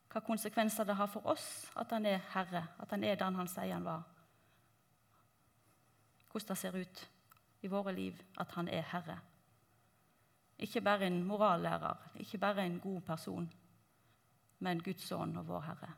Hva 0.09 0.23
konsekvenser 0.25 0.87
det 0.89 0.97
har 0.97 1.11
for 1.13 1.27
oss 1.29 1.69
at 1.77 1.91
han 1.93 2.07
er 2.09 2.23
herre, 2.33 2.65
at 2.81 2.95
han 2.95 3.05
er 3.05 3.19
den 3.21 3.37
han 3.37 3.51
sier 3.51 3.75
han 3.75 3.85
var. 3.85 4.07
Hvordan 6.31 6.49
det 6.49 6.59
ser 6.59 6.79
ut 6.79 7.05
i 7.61 7.69
våre 7.69 7.93
liv 7.93 8.17
at 8.41 8.55
han 8.57 8.69
er 8.73 8.87
herre. 8.89 9.19
Ikke 10.59 10.81
bare 10.81 11.07
en 11.07 11.23
morallærer, 11.25 11.97
ikke 12.17 12.39
bare 12.39 12.67
en 12.67 12.81
god 12.81 13.01
person, 13.01 13.53
men 14.59 14.83
Guds 14.83 15.03
sønn 15.07 15.37
og 15.37 15.49
vår 15.49 15.61
Herre. 15.61 15.93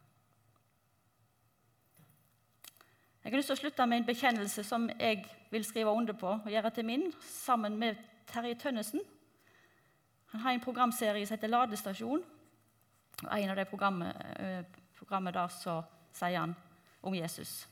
Jeg 3.25 3.33
har 3.33 3.37
lyst 3.37 3.51
til 3.53 3.57
å 3.57 3.61
slutte 3.61 3.87
med 3.87 4.01
en 4.01 4.07
bekjennelse 4.09 4.63
som 4.65 4.87
jeg 5.01 5.25
vil 5.51 5.65
skrive 5.65 5.93
under 5.93 6.17
på 6.17 6.29
og 6.29 6.51
gjøre 6.51 6.71
til 6.71 6.85
min, 6.89 7.11
sammen 7.21 7.77
med 7.79 7.97
Terje 8.27 8.55
Tønnesen. 8.55 9.01
Han 10.33 10.41
har 10.41 10.53
en 10.53 10.63
programserie 10.65 11.27
som 11.27 11.37
heter 11.37 11.49
Ladestasjon. 11.49 12.23
og 13.23 13.41
En 13.41 13.51
av 13.51 13.57
de 13.57 13.65
programmet, 13.65 14.17
eh, 14.37 15.33
der 15.33 15.49
så 15.49 15.83
sier 16.13 16.39
han 16.39 16.55
om 17.03 17.15
Jesus. 17.15 17.69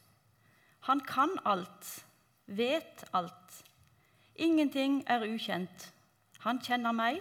Han 0.80 1.00
kan 1.00 1.28
alt, 1.44 2.06
vet 2.46 3.04
alt. 3.12 3.64
Ingenting 4.34 5.04
er 5.06 5.34
ukjent. 5.34 5.92
Han 6.44 6.60
kjenner 6.62 6.94
meg, 6.94 7.20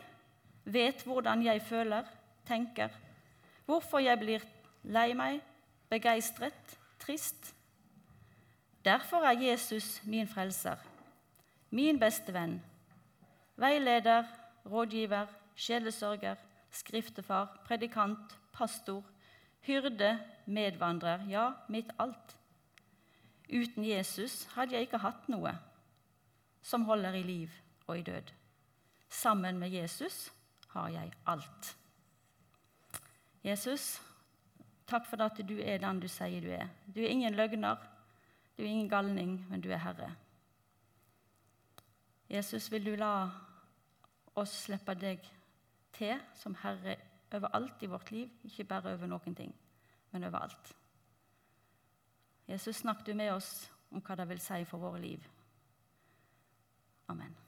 vet 0.65 1.03
hvordan 1.07 1.43
jeg 1.45 1.61
føler, 1.65 2.05
tenker, 2.45 2.89
hvorfor 3.65 3.99
jeg 4.03 4.19
blir 4.19 4.43
lei 4.83 5.13
meg, 5.17 5.41
begeistret, 5.89 6.77
trist. 6.99 7.53
Derfor 8.85 9.25
er 9.27 9.39
Jesus 9.41 10.01
min 10.05 10.27
frelser, 10.27 10.77
min 11.71 11.99
beste 11.99 12.33
venn, 12.33 12.59
veileder, 13.57 14.23
rådgiver, 14.65 15.27
sjelesørger, 15.55 16.35
skriftefar, 16.71 17.61
predikant, 17.65 18.37
pastor, 18.53 19.03
hyrde, 19.67 20.19
medvandrer, 20.45 21.25
ja, 21.29 21.51
mitt 21.67 21.91
alt. 21.99 22.37
Uten 23.49 23.85
Jesus 23.85 24.43
hadde 24.55 24.75
jeg 24.75 24.87
ikke 24.87 25.01
hatt 25.03 25.27
noe 25.31 25.55
som 26.67 26.83
holder 26.87 27.15
i 27.15 27.23
liv 27.23 27.53
og 27.87 27.99
i 27.99 28.03
død. 28.03 28.31
Sammen 29.09 29.59
med 29.59 29.69
Jesus 29.71 30.31
har 30.73 30.89
jeg 30.89 31.13
alt. 31.25 31.77
Jesus, 33.43 34.01
takk 34.87 35.07
for 35.07 35.21
at 35.23 35.39
du 35.47 35.55
er 35.61 35.79
den 35.81 36.01
du 36.03 36.07
sier 36.11 36.41
du 36.43 36.49
er. 36.51 36.67
Du 36.85 37.01
er 37.01 37.11
ingen 37.13 37.35
løgner, 37.35 37.77
du 38.57 38.63
er 38.63 38.67
ingen 38.67 38.89
galning, 38.89 39.37
men 39.49 39.61
du 39.61 39.69
er 39.71 39.83
Herre. 39.83 40.15
Jesus, 42.29 42.71
vil 42.71 42.85
du 42.85 42.95
la 42.95 43.29
oss 44.35 44.53
slippe 44.65 44.95
deg 44.99 45.23
til 45.95 46.19
som 46.35 46.57
Herre 46.63 46.97
overalt 47.33 47.83
i 47.83 47.91
vårt 47.91 48.11
liv, 48.11 48.29
ikke 48.43 48.67
bare 48.67 48.93
over 48.93 49.07
noen 49.07 49.35
ting, 49.35 49.55
men 50.11 50.27
overalt. 50.27 50.75
Jesus, 52.47 52.83
snakk 52.83 53.05
du 53.05 53.13
med 53.15 53.33
oss 53.33 53.67
om 53.91 54.03
hva 54.03 54.15
det 54.19 54.27
vil 54.29 54.43
si 54.43 54.63
for 54.67 54.83
våre 54.83 55.01
liv. 55.03 55.23
Amen. 57.07 57.46